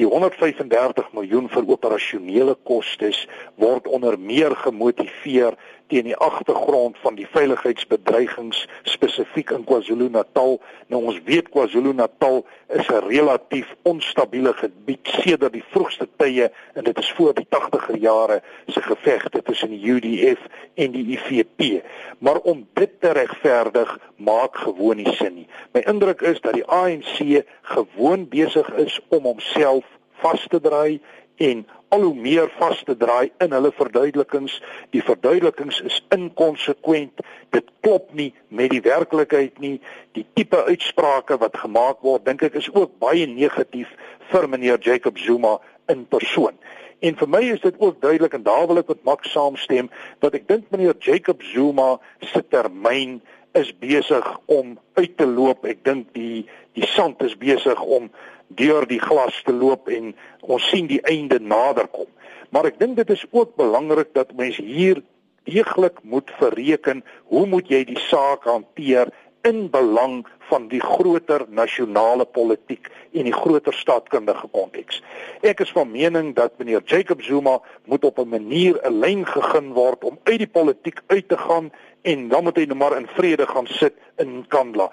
Die 0.00 0.06
135 0.08 1.10
miljoen 1.12 1.50
vir 1.52 1.66
operasionele 1.68 2.54
kostes 2.64 3.26
word 3.60 3.86
onder 3.86 4.16
meer 4.18 4.54
gemotiveer 4.56 5.58
teen 5.92 6.06
die 6.08 6.16
agtergrond 6.16 6.96
van 7.04 7.18
die 7.18 7.26
veiligheidsbedreigings 7.28 8.62
spesifiek 8.88 9.50
in 9.52 9.66
KwaZulu-Natal. 9.68 10.56
Nou 10.88 11.02
ons 11.10 11.18
weet 11.26 11.50
KwaZulu-Natal 11.52 12.40
is 12.72 12.88
'n 12.88 13.04
relatief 13.08 13.74
onstabiele 13.82 14.52
gebied 14.52 15.08
sedert 15.20 15.52
die 15.52 15.64
vroegste 15.74 16.08
tye 16.16 16.48
en 16.74 16.84
dit 16.84 16.98
is 16.98 17.12
voor 17.12 17.34
die 17.34 17.46
80er 17.48 17.96
jare 18.00 18.42
se 18.66 18.82
gevegte 18.82 19.42
tussen 19.42 19.70
die 19.70 19.84
UDF 19.92 20.40
en 20.74 20.90
die 20.90 21.18
IFP. 21.18 21.84
Maar 22.18 22.38
om 22.38 22.66
dit 22.72 23.00
te 23.00 23.12
regverdig 23.12 23.98
maak 24.16 24.56
gewoon 24.56 24.96
nie 24.96 25.12
sin 25.12 25.34
nie. 25.34 25.46
My 25.72 25.80
indruk 25.80 26.20
is 26.20 26.40
dat 26.40 26.52
die 26.52 26.66
ANC 26.66 27.44
gewoon 27.62 28.28
besig 28.28 28.72
is 28.72 29.00
om 29.08 29.22
homself 29.22 29.81
vas 30.22 30.46
te 30.50 30.60
draai 30.62 31.00
en 31.42 31.64
al 31.92 32.06
hoe 32.06 32.14
meer 32.14 32.48
vas 32.58 32.82
te 32.86 32.96
draai 32.96 33.30
in 33.44 33.52
hulle 33.52 33.72
verduidelikings. 33.76 34.54
Die 34.94 35.02
verduidelikings 35.04 35.80
is 35.88 35.98
inkonsekwent. 36.14 37.20
Dit 37.52 37.68
klop 37.84 38.12
nie 38.16 38.30
met 38.48 38.72
die 38.72 38.82
werklikheid 38.84 39.58
nie. 39.60 39.76
Die 40.16 40.24
tipe 40.36 40.62
uitsprake 40.68 41.36
wat 41.42 41.58
gemaak 41.64 42.00
word, 42.06 42.24
dink 42.28 42.44
ek 42.48 42.56
is 42.62 42.70
ook 42.72 42.96
baie 43.02 43.26
negatief 43.28 43.90
vir 44.30 44.48
meneer 44.48 44.80
Jacob 44.80 45.20
Zuma 45.20 45.58
in 45.92 46.06
persoon. 46.08 46.56
En 47.02 47.16
vir 47.18 47.28
my 47.28 47.42
is 47.50 47.62
dit 47.64 47.78
ook 47.82 48.00
duidelik 48.00 48.34
en 48.38 48.44
daar 48.46 48.66
wil 48.70 48.78
ek 48.80 48.90
met 48.92 49.04
Max 49.04 49.32
saamstem 49.34 49.90
dat 50.22 50.36
ek 50.38 50.46
dink 50.48 50.68
meneer 50.70 50.94
Jacob 51.02 51.42
Zuma 51.42 51.96
se 52.22 52.44
termyn 52.54 53.18
is 53.58 53.72
besig 53.82 54.28
om 54.46 54.78
uit 54.94 55.16
te 55.18 55.26
loop. 55.26 55.66
Ek 55.68 55.82
dink 55.84 56.12
die 56.16 56.46
die 56.78 56.86
sand 56.88 57.20
is 57.26 57.34
besig 57.36 57.80
om 57.84 58.06
deur 58.54 58.86
die 58.86 59.00
glas 59.00 59.42
te 59.44 59.52
loop 59.52 59.88
en 59.88 60.14
ons 60.40 60.68
sien 60.68 60.86
die 60.86 61.02
einde 61.02 61.38
naderkom. 61.40 62.08
Maar 62.50 62.68
ek 62.72 62.78
dink 62.78 62.96
dit 62.96 63.10
is 63.10 63.24
ook 63.30 63.56
belangrik 63.56 64.12
dat 64.12 64.34
mense 64.36 64.62
hier 64.62 65.02
deeglik 65.48 65.98
moet 66.02 66.30
verreken 66.38 67.02
hoe 67.32 67.46
moet 67.46 67.68
jy 67.68 67.84
die 67.88 67.98
saak 67.98 68.44
hanteer 68.46 69.10
in 69.42 69.70
belang 69.70 70.22
van 70.50 70.68
die 70.70 70.80
groter 70.80 71.44
nasionale 71.48 72.24
politiek 72.24 72.88
en 73.12 73.26
die 73.26 73.34
groter 73.34 73.74
staatkundige 73.74 74.46
konteks. 74.54 75.00
Ek 75.42 75.64
is 75.64 75.72
van 75.74 75.90
mening 75.90 76.32
dat 76.36 76.54
meneer 76.60 76.84
Jacob 76.86 77.22
Zuma 77.22 77.58
moet 77.90 78.04
op 78.04 78.18
'n 78.18 78.28
manier 78.28 78.78
'n 78.84 79.00
lyn 79.00 79.26
gegee 79.26 79.72
word 79.74 80.04
om 80.04 80.18
uit 80.22 80.38
die 80.38 80.52
politiek 80.58 81.00
uit 81.06 81.28
te 81.28 81.36
gaan 81.36 81.72
en 82.02 82.28
dan 82.28 82.44
moet 82.44 82.56
hy 82.56 82.64
net 82.64 82.78
maar 82.78 82.96
in 82.96 83.06
vrede 83.06 83.46
gaan 83.46 83.66
sit 83.66 83.94
in 84.16 84.44
Kandla 84.48 84.92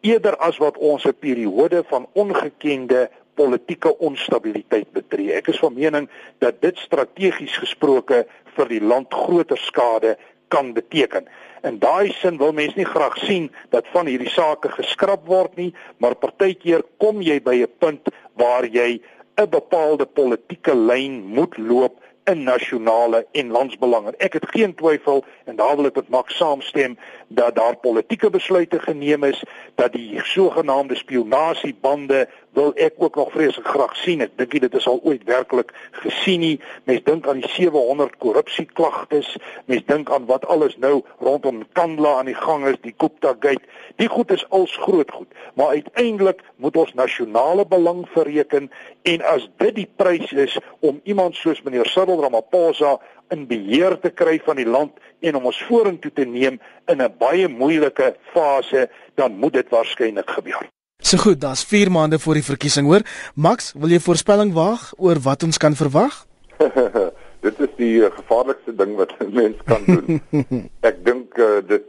eerder 0.00 0.36
as 0.36 0.58
wat 0.58 0.76
ons 0.76 1.04
'n 1.04 1.14
periode 1.18 1.84
van 1.88 2.06
ongekende 2.12 3.10
politieke 3.34 3.98
onstabiliteit 3.98 4.92
betree. 4.92 5.32
Ek 5.32 5.48
is 5.48 5.58
van 5.58 5.74
mening 5.74 6.08
dat 6.38 6.60
dit 6.60 6.78
strategies 6.78 7.56
gesproke 7.56 8.26
vir 8.56 8.68
die 8.68 8.82
land 8.82 9.14
groter 9.14 9.58
skade 9.58 10.16
kan 10.48 10.72
beteken. 10.72 11.28
In 11.62 11.78
daai 11.78 12.12
sin 12.12 12.38
wil 12.38 12.52
mense 12.52 12.78
nie 12.78 12.88
graag 12.88 13.18
sien 13.18 13.50
dat 13.70 13.86
van 13.92 14.06
hierdie 14.06 14.30
sake 14.30 14.68
geskraap 14.68 15.26
word 15.26 15.56
nie, 15.56 15.74
maar 15.98 16.14
partykeer 16.14 16.82
kom 17.02 17.22
jy 17.22 17.40
by 17.42 17.62
'n 17.62 17.72
punt 17.78 18.08
waar 18.34 18.66
jy 18.66 19.00
'n 19.36 19.50
bepaalde 19.50 20.06
politieke 20.06 20.74
lyn 20.74 21.22
moet 21.26 21.58
loop 21.58 22.00
in 22.24 22.42
nasionale 22.42 23.26
en 23.32 23.50
landsbelange. 23.50 24.12
Ek 24.18 24.32
het 24.32 24.46
geen 24.52 24.74
twyfel 24.74 25.24
en 25.44 25.56
daar 25.56 25.76
wil 25.76 25.86
ek 25.86 25.94
met 25.94 26.08
Max 26.08 26.36
saamstem 26.36 26.98
dat 27.28 27.54
daar 27.54 27.76
politieke 27.76 28.30
besluite 28.30 28.80
geneem 28.80 29.24
is 29.24 29.44
dat 29.74 29.92
die 29.92 30.20
sogenaamde 30.22 30.94
spionasiebande 30.94 32.28
wil 32.52 32.72
ek 32.74 32.94
ook 32.96 33.14
nog 33.14 33.32
vreeslik 33.32 33.66
graag 33.66 33.96
sien. 33.96 34.20
Ek 34.20 34.32
dink 34.36 34.56
dit 34.60 34.74
is 34.74 34.86
al 34.88 35.00
ooit 35.02 35.24
werklik 35.28 35.72
gesien 35.90 36.40
nie. 36.40 36.56
Mens 36.84 37.04
dink 37.04 37.28
aan 37.28 37.42
die 37.42 37.50
700 37.52 38.16
korrupsieklagtes. 38.18 39.36
Mens 39.64 39.84
dink 39.86 40.10
aan 40.10 40.26
wat 40.26 40.46
alles 40.46 40.76
nou 40.76 41.02
rondom 41.20 41.62
Kandla 41.72 42.16
aan 42.18 42.30
die 42.30 42.38
gang 42.38 42.66
is, 42.66 42.80
die 42.82 42.94
Gupta 42.96 43.36
Gate. 43.40 43.62
Die 43.96 44.08
goed 44.08 44.32
is 44.32 44.46
als 44.50 44.76
groot 44.76 45.10
goed, 45.10 45.28
maar 45.54 45.68
uiteindelik 45.68 46.42
moet 46.56 46.76
ons 46.76 46.94
nasionale 46.94 47.66
belang 47.66 48.06
verreken 48.08 48.70
en 49.02 49.22
as 49.22 49.48
dit 49.56 49.74
die 49.74 49.88
prys 49.96 50.32
is 50.32 50.58
om 50.80 51.00
iemand 51.02 51.36
soos 51.36 51.62
meneer 51.62 51.86
Cyril 51.86 52.22
Ramaphosa 52.22 52.98
in 53.30 53.46
beheer 53.46 53.98
te 54.00 54.10
kry 54.10 54.38
van 54.44 54.56
die 54.56 54.66
land 54.66 54.92
en 55.20 55.34
om 55.34 55.48
ons 55.50 55.60
vorentoe 55.68 56.12
te 56.14 56.24
neem 56.24 56.60
in 56.86 57.02
'n 57.02 57.14
baie 57.18 57.48
moeilike 57.48 58.16
fase, 58.32 58.88
dan 59.14 59.36
moet 59.36 59.52
dit 59.52 59.68
waarskynlik 59.68 60.30
gebeur. 60.30 60.68
So 61.02 61.16
goed, 61.16 61.40
daar's 61.40 61.64
4 61.64 61.90
maande 61.90 62.18
voor 62.18 62.34
die 62.34 62.44
verkiesing 62.44 62.86
hoor. 62.86 63.02
Max, 63.34 63.72
wil 63.72 63.88
jy 63.88 64.00
voorspelling 64.00 64.52
waag 64.52 64.92
oor 64.96 65.18
wat 65.22 65.42
ons 65.42 65.56
kan 65.56 65.74
verwag? 65.74 66.26
dit 67.46 67.60
is 67.60 67.72
die 67.76 68.02
uh, 68.02 68.10
gevaarlikste 68.10 68.74
ding 68.74 68.96
wat 68.96 69.12
'n 69.18 69.32
mens 69.32 69.56
kan 69.64 69.84
doen. 69.84 70.20
ek 70.90 71.04
dink 71.04 71.38
uh, 71.38 71.62
dit 71.66 71.84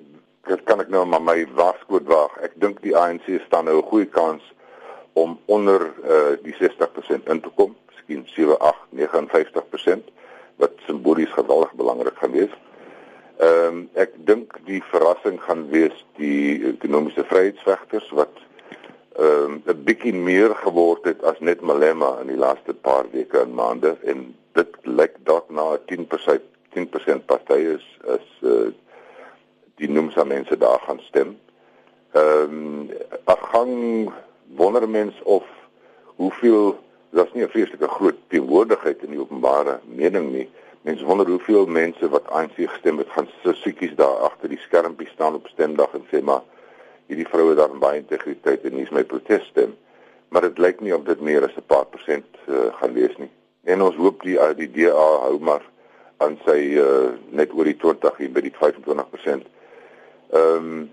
dit 0.48 0.64
kan 0.64 0.80
ek 0.80 0.90
nou 0.90 1.06
maar 1.06 1.22
my 1.22 1.48
waarskuwing 1.54 2.08
waag. 2.08 2.38
Ek 2.42 2.54
dink 2.56 2.82
die 2.82 2.96
ANC 2.98 3.26
staan 3.46 3.66
nou 3.66 3.78
'n 3.78 3.90
goeie 3.90 4.06
kans 4.06 4.44
om 5.14 5.40
onder 5.46 5.82
uh, 6.06 6.38
die 6.44 6.56
60% 6.58 7.30
in 7.30 7.42
te 7.42 7.50
kom, 7.56 7.76
miskien 7.90 8.24
7, 8.26 8.60
8, 8.60 8.78
59% 8.94 10.14
wat 10.60 10.76
simbolies 10.86 11.32
geweldig 11.34 11.74
belangrik 11.80 12.18
gaan 12.20 12.36
wees. 12.36 12.54
Ehm 13.40 13.66
um, 13.66 13.90
ek 13.96 14.16
dink 14.28 14.58
die 14.68 14.82
verrassing 14.92 15.40
gaan 15.48 15.68
wees 15.72 15.96
die 16.20 16.60
ekonomiese 16.74 17.24
vryheidsvegters 17.32 18.10
wat 18.20 18.42
ehm 19.16 19.56
um, 19.56 19.62
'n 19.66 19.84
bietjie 19.88 20.14
meer 20.14 20.56
geword 20.64 21.08
het 21.08 21.24
as 21.24 21.40
net 21.40 21.62
Malema 21.62 22.18
in 22.22 22.28
die 22.34 22.42
laaste 22.46 22.74
paar 22.74 23.08
weke 23.12 23.40
en 23.40 23.56
maande 23.56 23.96
en 24.04 24.36
dit 24.60 24.76
lyk 24.84 25.16
dalk 25.24 25.48
na 25.50 25.78
10% 25.92 26.44
10% 26.76 27.26
party 27.26 27.60
is 27.78 27.86
is 28.18 28.28
uh, 28.44 28.68
die 29.80 29.90
noemsa 29.90 30.24
mense 30.24 30.58
daar 30.58 30.82
gaan 30.88 31.00
stem. 31.08 31.38
Ehm 32.12 32.60
um, 32.60 32.92
gaan 33.52 34.14
wonder 34.56 34.90
mens 34.90 35.16
of 35.24 35.44
hoeveel 36.04 36.80
daar's 37.10 37.34
nie 37.34 37.44
'n 37.44 37.50
vreeslike 37.50 37.88
groot 37.88 38.16
teenwoordigheid 38.28 39.04
in 39.04 39.10
die 39.10 39.20
openbare 39.20 39.80
mening 39.86 40.32
nie. 40.32 40.50
Mense 40.82 41.06
wonder 41.06 41.28
hoeveel 41.28 41.66
mense 41.66 42.10
wat 42.10 42.28
ANC 42.28 42.56
gestem 42.56 42.98
het, 42.98 43.10
gaan 43.10 43.28
so 43.44 43.54
siekies 43.54 43.96
daar 43.96 44.18
agter 44.30 44.50
die 44.50 44.60
skermpie 44.60 45.08
staan 45.08 45.34
op 45.34 45.48
stemdag 45.48 45.94
en 45.94 46.06
sê 46.12 46.22
maar 46.22 46.42
hierdie 47.08 47.28
vroue 47.28 47.56
daar 47.56 47.70
met 47.70 47.80
baie 47.80 48.00
integriteit 48.00 48.64
en 48.64 48.74
hier's 48.74 48.94
my 48.96 49.04
protesstem. 49.04 49.76
Maar 50.30 50.42
dit 50.42 50.58
lyk 50.58 50.80
nie 50.80 50.96
of 50.96 51.04
dit 51.04 51.22
meer 51.22 51.44
as 51.44 51.56
'n 51.58 51.66
paar 51.66 51.86
persent 51.86 52.26
uh, 52.48 52.74
gaan 52.80 52.94
wees 52.94 53.18
nie. 53.18 53.30
En 53.64 53.82
ons 53.82 53.96
hoop 53.96 54.22
die 54.24 54.38
uh, 54.38 54.54
die 54.56 54.72
DA 54.72 55.08
hou 55.26 55.40
maar 55.40 55.66
aan 56.18 56.40
sy 56.46 56.78
uh, 56.78 57.10
net 57.30 57.54
oor 57.54 57.66
die 57.66 57.78
20 57.78 58.18
hier 58.18 58.32
by 58.32 58.42
die 58.42 58.56
25%. 58.56 59.46
Ehm 60.30 60.56
um, 60.56 60.92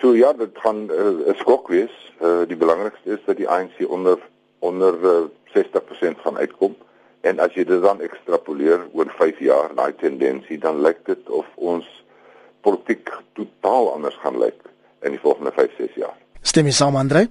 so 0.00 0.14
ja, 0.14 0.32
dit 0.32 0.58
gaan 0.58 0.86
'n 0.86 0.90
uh, 0.90 1.34
skok 1.38 1.68
wees. 1.68 1.94
Uh, 2.20 2.42
die 2.46 2.56
belangrikste 2.56 3.10
is 3.10 3.24
dat 3.24 3.36
die 3.36 3.48
ANC 3.48 3.78
onder 3.88 4.18
onder 4.64 4.96
uh, 5.04 5.14
60% 5.54 6.24
gaan 6.24 6.40
uitkom 6.40 6.74
en 7.28 7.40
as 7.40 7.54
jy 7.56 7.64
dit 7.68 7.82
dan 7.84 8.02
ekstrapoleer 8.04 8.88
oor 8.92 9.12
5 9.18 9.40
jaar 9.44 9.72
daai 9.76 9.92
tendensie 10.00 10.58
dan 10.60 10.82
lyk 10.84 11.04
dit 11.08 11.30
of 11.30 11.46
ons 11.54 11.86
politiek 12.64 13.12
totaal 13.38 13.92
anders 13.94 14.16
gaan 14.24 14.38
lyk 14.40 14.60
in 15.04 15.16
die 15.16 15.20
volgende 15.20 15.52
5 15.52 15.80
6 15.80 15.96
jaar. 16.00 16.16
Stem 16.42 16.68
jy 16.68 16.76
saam 16.76 16.96
Andre? 17.00 17.26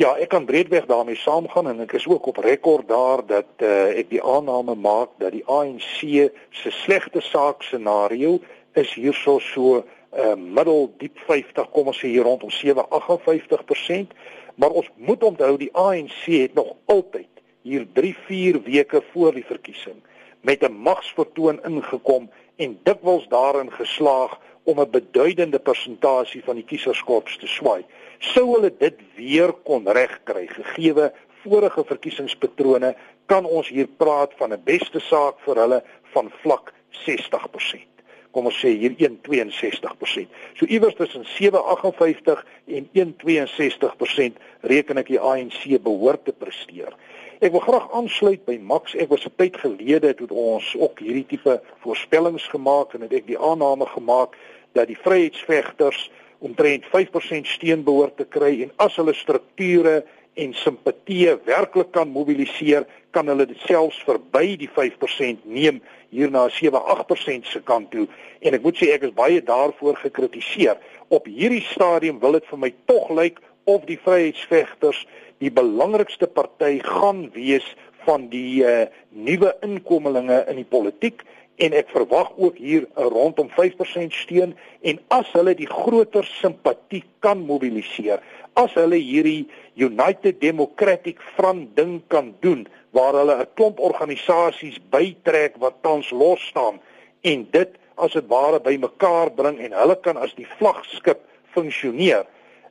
Ja, 0.00 0.14
ek 0.16 0.30
kan 0.32 0.46
breedweg 0.48 0.86
daarmee 0.88 1.18
saamgaan 1.20 1.68
en 1.68 1.82
ek 1.84 1.92
is 1.98 2.06
ook 2.08 2.30
op 2.32 2.38
rekord 2.40 2.88
daar 2.88 3.20
dat 3.26 3.60
uh, 3.60 3.92
ek 4.00 4.08
die 4.08 4.22
aanname 4.24 4.72
maak 4.72 5.12
dat 5.20 5.34
die 5.36 5.44
ANC 5.44 6.30
se 6.56 6.72
slegte 6.72 7.20
saak 7.20 7.60
scenario 7.66 8.38
is 8.80 8.94
hierso 8.96 9.38
so 9.44 9.80
'n 9.80 9.84
uh, 10.16 10.36
middel 10.36 10.88
diep 10.98 11.18
50 11.26 11.68
kom 11.70 11.92
ons 11.92 12.00
sê 12.00 12.08
hier 12.08 12.24
rondom 12.24 12.50
758%, 12.50 14.16
maar 14.60 14.76
ons 14.76 14.90
moet 14.96 15.22
onthou 15.24 15.54
die 15.56 15.72
ANC 15.72 16.24
het 16.28 16.54
nog 16.54 16.74
altyd 16.84 17.28
hier 17.64 17.86
3 17.92 18.16
4 18.26 18.62
weke 18.62 19.02
voor 19.12 19.32
die 19.32 19.44
verkiesing 19.44 19.96
met 20.40 20.62
'n 20.62 20.72
magsvertoon 20.72 21.60
ingekom 21.64 22.30
en 22.56 22.78
dikwels 22.82 23.28
daarin 23.28 23.72
geslaag 23.72 24.38
om 24.62 24.80
'n 24.80 24.90
beduidende 24.90 25.58
persentasie 25.58 26.44
van 26.44 26.54
die 26.54 26.64
kieserskorps 26.64 27.36
te 27.36 27.46
swaai. 27.46 27.84
Sou 28.18 28.46
hulle 28.54 28.72
dit 28.78 28.96
weer 29.16 29.52
kon 29.52 29.88
regkry 29.88 30.46
gegeewe 30.46 31.12
vorige 31.42 31.84
verkiesingspatrone, 31.84 32.96
kan 33.26 33.44
ons 33.44 33.68
hier 33.68 33.88
praat 33.96 34.32
van 34.36 34.52
'n 34.52 34.62
beste 34.64 35.00
saak 35.00 35.40
vir 35.40 35.56
hulle 35.56 35.82
van 36.12 36.30
vlak 36.42 36.72
60%. 36.90 37.89
Kom 38.30 38.46
ons 38.46 38.60
sê 38.62 38.70
hier 38.78 38.94
162%. 38.94 40.30
So 40.58 40.66
iewers 40.66 40.94
tussen 40.94 41.24
758 41.24 42.44
en 42.66 42.88
162% 42.94 44.38
reken 44.70 45.02
ek 45.02 45.10
die 45.10 45.20
ANC 45.20 45.64
behoort 45.82 46.24
te 46.24 46.32
presteer. 46.32 46.94
Ek 47.40 47.54
wil 47.54 47.64
graag 47.64 47.88
aansluit 47.96 48.42
by 48.44 48.58
Max. 48.60 48.94
Ek 48.94 49.08
was 49.08 49.24
'n 49.24 49.32
tyd 49.36 49.56
gelede 49.56 50.14
toe 50.14 50.28
ons 50.28 50.76
ook 50.76 50.98
hierdie 51.00 51.26
tipe 51.26 51.60
voorspellings 51.82 52.46
gemaak 52.52 52.94
en 52.94 53.00
het 53.00 53.12
ek 53.12 53.26
die 53.26 53.38
aanname 53.38 53.86
gemaak 53.86 54.36
dat 54.74 54.86
die 54.86 54.98
vryheidsvegters 54.98 56.10
omtrent 56.38 56.84
5% 56.84 57.46
steun 57.46 57.84
behoort 57.84 58.16
te 58.16 58.24
kry 58.24 58.62
en 58.62 58.72
as 58.76 58.96
hulle 58.96 59.14
strukture 59.14 60.04
en 60.34 60.54
simpatie 60.54 61.28
werklik 61.44 61.92
kan 61.92 62.08
mobiliseer, 62.08 62.86
kan 63.14 63.28
hulle 63.30 63.46
dit 63.50 63.58
selfs 63.66 63.98
verby 64.06 64.56
die 64.60 64.68
5% 64.70 65.44
neem 65.44 65.80
hier 66.10 66.30
na 66.30 66.46
7-8% 66.50 67.46
se 67.46 67.60
kant 67.66 67.90
toe. 67.94 68.06
En 68.40 68.56
ek 68.56 68.64
moet 68.64 68.78
sê 68.78 68.90
ek 68.94 69.08
is 69.08 69.16
baie 69.16 69.42
daarvoor 69.44 69.98
gekritiseer. 70.02 70.78
Op 71.10 71.26
hierdie 71.30 71.64
stadium 71.70 72.20
wil 72.22 72.38
dit 72.38 72.46
vir 72.50 72.62
my 72.64 72.72
tog 72.90 73.10
lyk 73.14 73.40
of 73.70 73.84
die 73.88 73.98
vryheidsvegters 74.02 75.04
die 75.40 75.52
belangrikste 75.52 76.28
party 76.28 76.78
gaan 76.84 77.28
wees 77.34 77.66
van 78.06 78.28
die 78.32 78.62
uh, 78.64 78.88
nuwe 79.12 79.52
inkomelinge 79.64 80.42
in 80.50 80.60
die 80.60 80.68
politiek 80.68 81.24
en 81.60 81.74
ek 81.76 81.90
verwag 81.92 82.30
ook 82.40 82.56
hier 82.60 82.86
rondom 82.96 83.50
5% 83.52 84.16
steun 84.16 84.54
en 84.80 85.00
as 85.12 85.28
hulle 85.36 85.54
die 85.58 85.68
groter 85.68 86.24
simpatie 86.40 87.02
kan 87.24 87.42
mobiliseer 87.44 88.22
as 88.60 88.74
hulle 88.78 88.98
hierdie 89.00 89.48
United 89.76 90.40
Democratic 90.40 91.20
Front 91.36 91.76
ding 91.76 92.00
kan 92.12 92.32
doen 92.44 92.66
waar 92.90 93.14
hulle 93.14 93.36
'n 93.40 93.48
klomp 93.54 93.80
organisasies 93.80 94.78
bytrek 94.90 95.56
wat 95.58 95.82
tans 95.82 96.10
los 96.10 96.40
staan 96.46 96.80
en 97.20 97.48
dit 97.50 97.70
as 97.94 98.12
dit 98.12 98.26
ware 98.26 98.60
bymekaar 98.60 99.30
bring 99.30 99.58
en 99.58 99.72
hulle 99.72 99.96
kan 100.00 100.16
as 100.16 100.34
die 100.34 100.46
vlaggenskap 100.58 101.18
funksioneer 101.54 102.26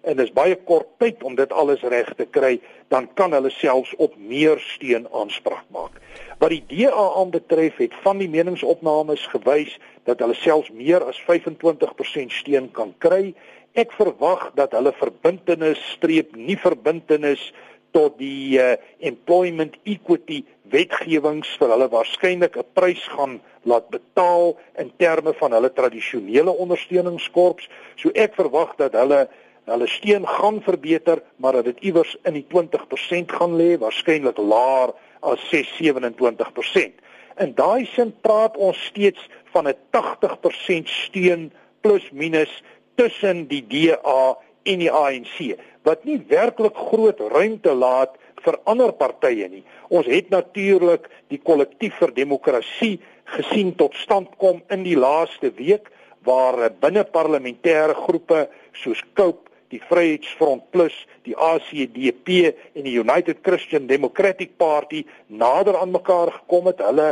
en 0.07 0.17
dis 0.19 0.31
baie 0.33 0.55
kort 0.67 0.87
tyd 1.01 1.23
om 1.27 1.35
dit 1.35 1.51
alles 1.51 1.81
reg 1.91 2.09
te 2.17 2.25
kry, 2.25 2.57
dan 2.87 3.07
kan 3.19 3.33
hulle 3.35 3.51
selfs 3.51 3.91
op 3.99 4.15
meer 4.17 4.59
steun 4.63 5.07
aanspraak 5.15 5.65
maak. 5.75 5.99
Wat 6.39 6.53
die 6.53 6.63
DA 6.71 7.05
aanbetref, 7.19 7.77
het 7.83 7.95
van 8.03 8.21
die 8.21 8.29
meningsopnames 8.31 9.25
gewys 9.33 9.75
dat 10.07 10.23
hulle 10.23 10.37
selfs 10.39 10.71
meer 10.71 11.03
as 11.03 11.19
25% 11.27 12.31
steun 12.31 12.69
kan 12.71 12.93
kry. 13.03 13.33
Ek 13.77 13.91
verwag 13.97 14.49
dat 14.57 14.73
hulle 14.77 14.95
verbintenis 14.97 15.81
streep 15.95 16.35
nie 16.35 16.57
verbintenis 16.57 17.51
tot 17.91 18.17
die 18.17 18.59
uh, 18.59 18.75
employment 18.99 19.75
equity 19.83 20.43
wetgewings 20.69 21.49
vir 21.59 21.73
hulle 21.73 21.89
waarskynlik 21.89 22.57
'n 22.57 22.65
prys 22.73 23.03
gaan 23.15 23.39
laat 23.63 23.89
betaal 23.89 24.57
in 24.77 24.91
terme 24.97 25.33
van 25.33 25.51
hulle 25.51 25.73
tradisionele 25.73 26.51
ondersteuningskorps. 26.51 27.69
So 27.95 28.09
ek 28.13 28.35
verwag 28.35 28.75
dat 28.77 28.93
hulle 28.93 29.27
hulle 29.69 29.87
steun 29.87 30.25
gaan 30.27 30.61
verbeter, 30.65 31.21
maar 31.37 31.53
dat 31.53 31.65
dit 31.65 31.79
iewers 31.79 32.17
in 32.23 32.33
die 32.33 32.45
20% 32.49 33.29
gaan 33.31 33.53
lê, 33.55 33.77
waarskynlik 33.77 34.37
laer 34.37 34.93
as 35.19 35.39
6-27%. 35.53 36.95
In 37.37 37.53
daai 37.55 37.85
sin 37.85 38.13
praat 38.21 38.57
ons 38.57 38.79
steeds 38.85 39.29
van 39.53 39.67
'n 39.67 39.77
80% 39.91 40.89
steun 40.89 41.51
plus 41.81 42.09
minus 42.11 42.63
tussen 42.95 43.47
die 43.47 43.63
DA 43.67 44.37
en 44.69 44.81
die 44.83 44.91
ANC 44.91 45.57
wat 45.87 46.05
nie 46.05 46.19
werklik 46.29 46.77
groot 46.89 47.19
ruimte 47.33 47.73
laat 47.73 48.17
vir 48.43 48.57
ander 48.69 48.91
partye 48.95 49.47
nie. 49.51 49.63
Ons 49.89 50.07
het 50.07 50.29
natuurlik 50.31 51.09
die 51.33 51.41
kollektief 51.43 51.97
vir 51.99 52.13
demokrasie 52.15 52.97
gesien 53.35 53.73
tot 53.79 53.97
stand 53.99 54.31
kom 54.41 54.61
in 54.73 54.85
die 54.87 54.97
laaste 54.99 55.51
week 55.57 55.89
waar 56.27 56.69
binne 56.81 57.05
parlementêre 57.07 57.95
groepe 57.97 58.47
soos 58.75 59.01
Cope 59.15 59.49
die 59.69 59.81
Vryheidsfront 59.85 60.71
Plus, 60.73 60.95
die 61.27 61.35
ACDP 61.37 62.55
en 62.73 62.87
die 62.87 62.95
United 62.97 63.43
Christian 63.45 63.87
Democratic 63.89 64.55
Party 64.57 65.03
nader 65.27 65.77
aan 65.77 65.93
mekaar 65.93 66.31
gekom 66.39 66.71
het. 66.71 66.81
Hulle 66.81 67.11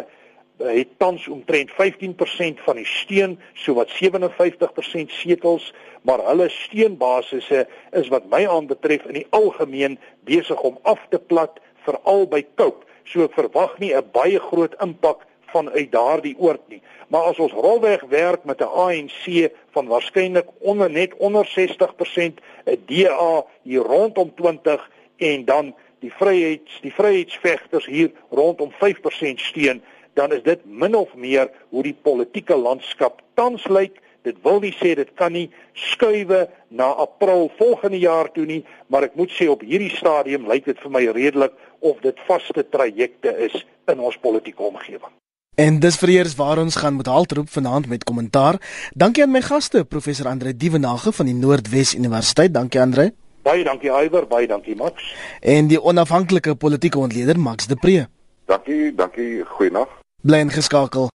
het 0.58 0.88
tans 0.98 1.28
omtrent 1.28 1.72
15% 1.72 2.62
van 2.66 2.76
die 2.76 2.86
steun, 2.86 3.40
so 3.54 3.74
wat 3.78 3.92
57% 3.94 5.14
setels, 5.14 5.74
maar 6.02 6.24
hulle 6.26 6.50
steunbasisse 6.50 7.68
is 7.92 8.12
wat 8.14 8.30
my 8.30 8.48
aanbetref 8.48 9.06
in 9.06 9.22
die 9.22 9.28
algemeen 9.30 10.00
besig 10.26 10.62
om 10.62 10.80
af 10.82 11.06
te 11.10 11.20
plat 11.20 11.60
veral 11.86 12.28
by 12.28 12.44
Cope. 12.56 12.86
So 13.08 13.24
ek 13.24 13.38
verwag 13.38 13.78
nie 13.80 13.94
'n 13.96 14.12
baie 14.12 14.40
groot 14.40 14.76
impak 14.84 15.24
vanuit 15.48 15.92
daardie 15.92 16.36
oord 16.38 16.68
nie. 16.68 16.82
Maar 17.08 17.32
as 17.32 17.40
ons 17.40 17.52
rolweg 17.52 18.04
werk 18.10 18.44
met 18.44 18.60
'n 18.62 18.74
ANC 18.86 19.52
van 19.72 19.88
waarskynlik 19.88 20.48
onder 20.60 20.90
net 20.92 21.16
onder 21.18 21.46
60%, 21.46 22.40
'n 22.66 22.84
DA 22.86 23.46
hier 23.62 23.82
rondom 23.82 24.34
20 24.36 24.92
en 25.18 25.46
dan 25.46 25.76
die 26.00 26.14
vryheids 26.14 26.82
die 26.82 26.94
vryheidsvegters 26.94 27.86
hier 27.86 28.12
rondom 28.30 28.72
5% 28.72 29.40
steun, 29.40 29.82
dan 30.18 30.34
is 30.34 30.44
dit 30.44 30.64
min 30.66 30.96
of 30.98 31.14
meer 31.16 31.52
hoe 31.70 31.84
die 31.86 31.96
politieke 31.96 32.58
landskap 32.58 33.22
tans 33.38 33.66
lyk. 33.70 34.02
Dit 34.26 34.42
wil 34.44 34.60
nie 34.60 34.74
sê 34.76 34.96
dit 34.98 35.12
kan 35.16 35.32
nie 35.32 35.48
skuwe 35.78 36.48
na 36.74 36.90
April 37.00 37.48
volgende 37.60 38.00
jaar 38.02 38.32
toe 38.34 38.46
nie, 38.50 38.64
maar 38.92 39.06
ek 39.08 39.16
moet 39.16 39.32
sê 39.32 39.48
op 39.48 39.62
hierdie 39.64 39.94
stadium 39.94 40.50
lyk 40.50 40.66
dit 40.68 40.82
vir 40.84 40.92
my 40.92 41.04
redelik 41.16 41.54
of 41.86 42.02
dit 42.04 42.26
vaste 42.28 42.66
trajecte 42.74 43.32
is 43.46 43.56
in 43.88 44.02
ons 44.02 44.18
politieke 44.20 44.66
omgewing. 44.66 45.14
En 45.58 45.80
dis 45.82 45.96
vir 45.98 46.12
eers 46.20 46.36
waar 46.38 46.60
ons 46.62 46.76
gaan 46.78 47.00
met 47.00 47.08
haltroep 47.10 47.50
vanaand 47.50 47.88
met 47.90 48.04
kommentaar. 48.06 48.60
Dankie 48.94 49.24
aan 49.24 49.34
my 49.34 49.42
gaste, 49.42 49.86
professor 49.90 50.28
Andre 50.30 50.54
Dievenage 50.54 51.14
van 51.18 51.26
die 51.26 51.38
Noordwes 51.38 51.96
Universiteit. 51.98 52.54
Dankie 52.54 52.82
Andre. 52.82 53.08
Baie 53.48 53.64
dankie 53.64 53.90
Iwer, 53.90 54.28
baie 54.28 54.48
dankie 54.48 54.76
Max. 54.76 55.14
En 55.42 55.72
die 55.72 55.80
onafhanklike 55.82 56.56
politieke 56.56 57.00
ontleder 57.00 57.40
Max 57.40 57.72
de 57.72 57.80
Pre. 57.80 58.06
Dankie, 58.46 58.94
dankie. 58.96 59.46
Goeienaand. 59.46 59.97
Bly 60.26 60.40
ingeskakel. 60.42 61.06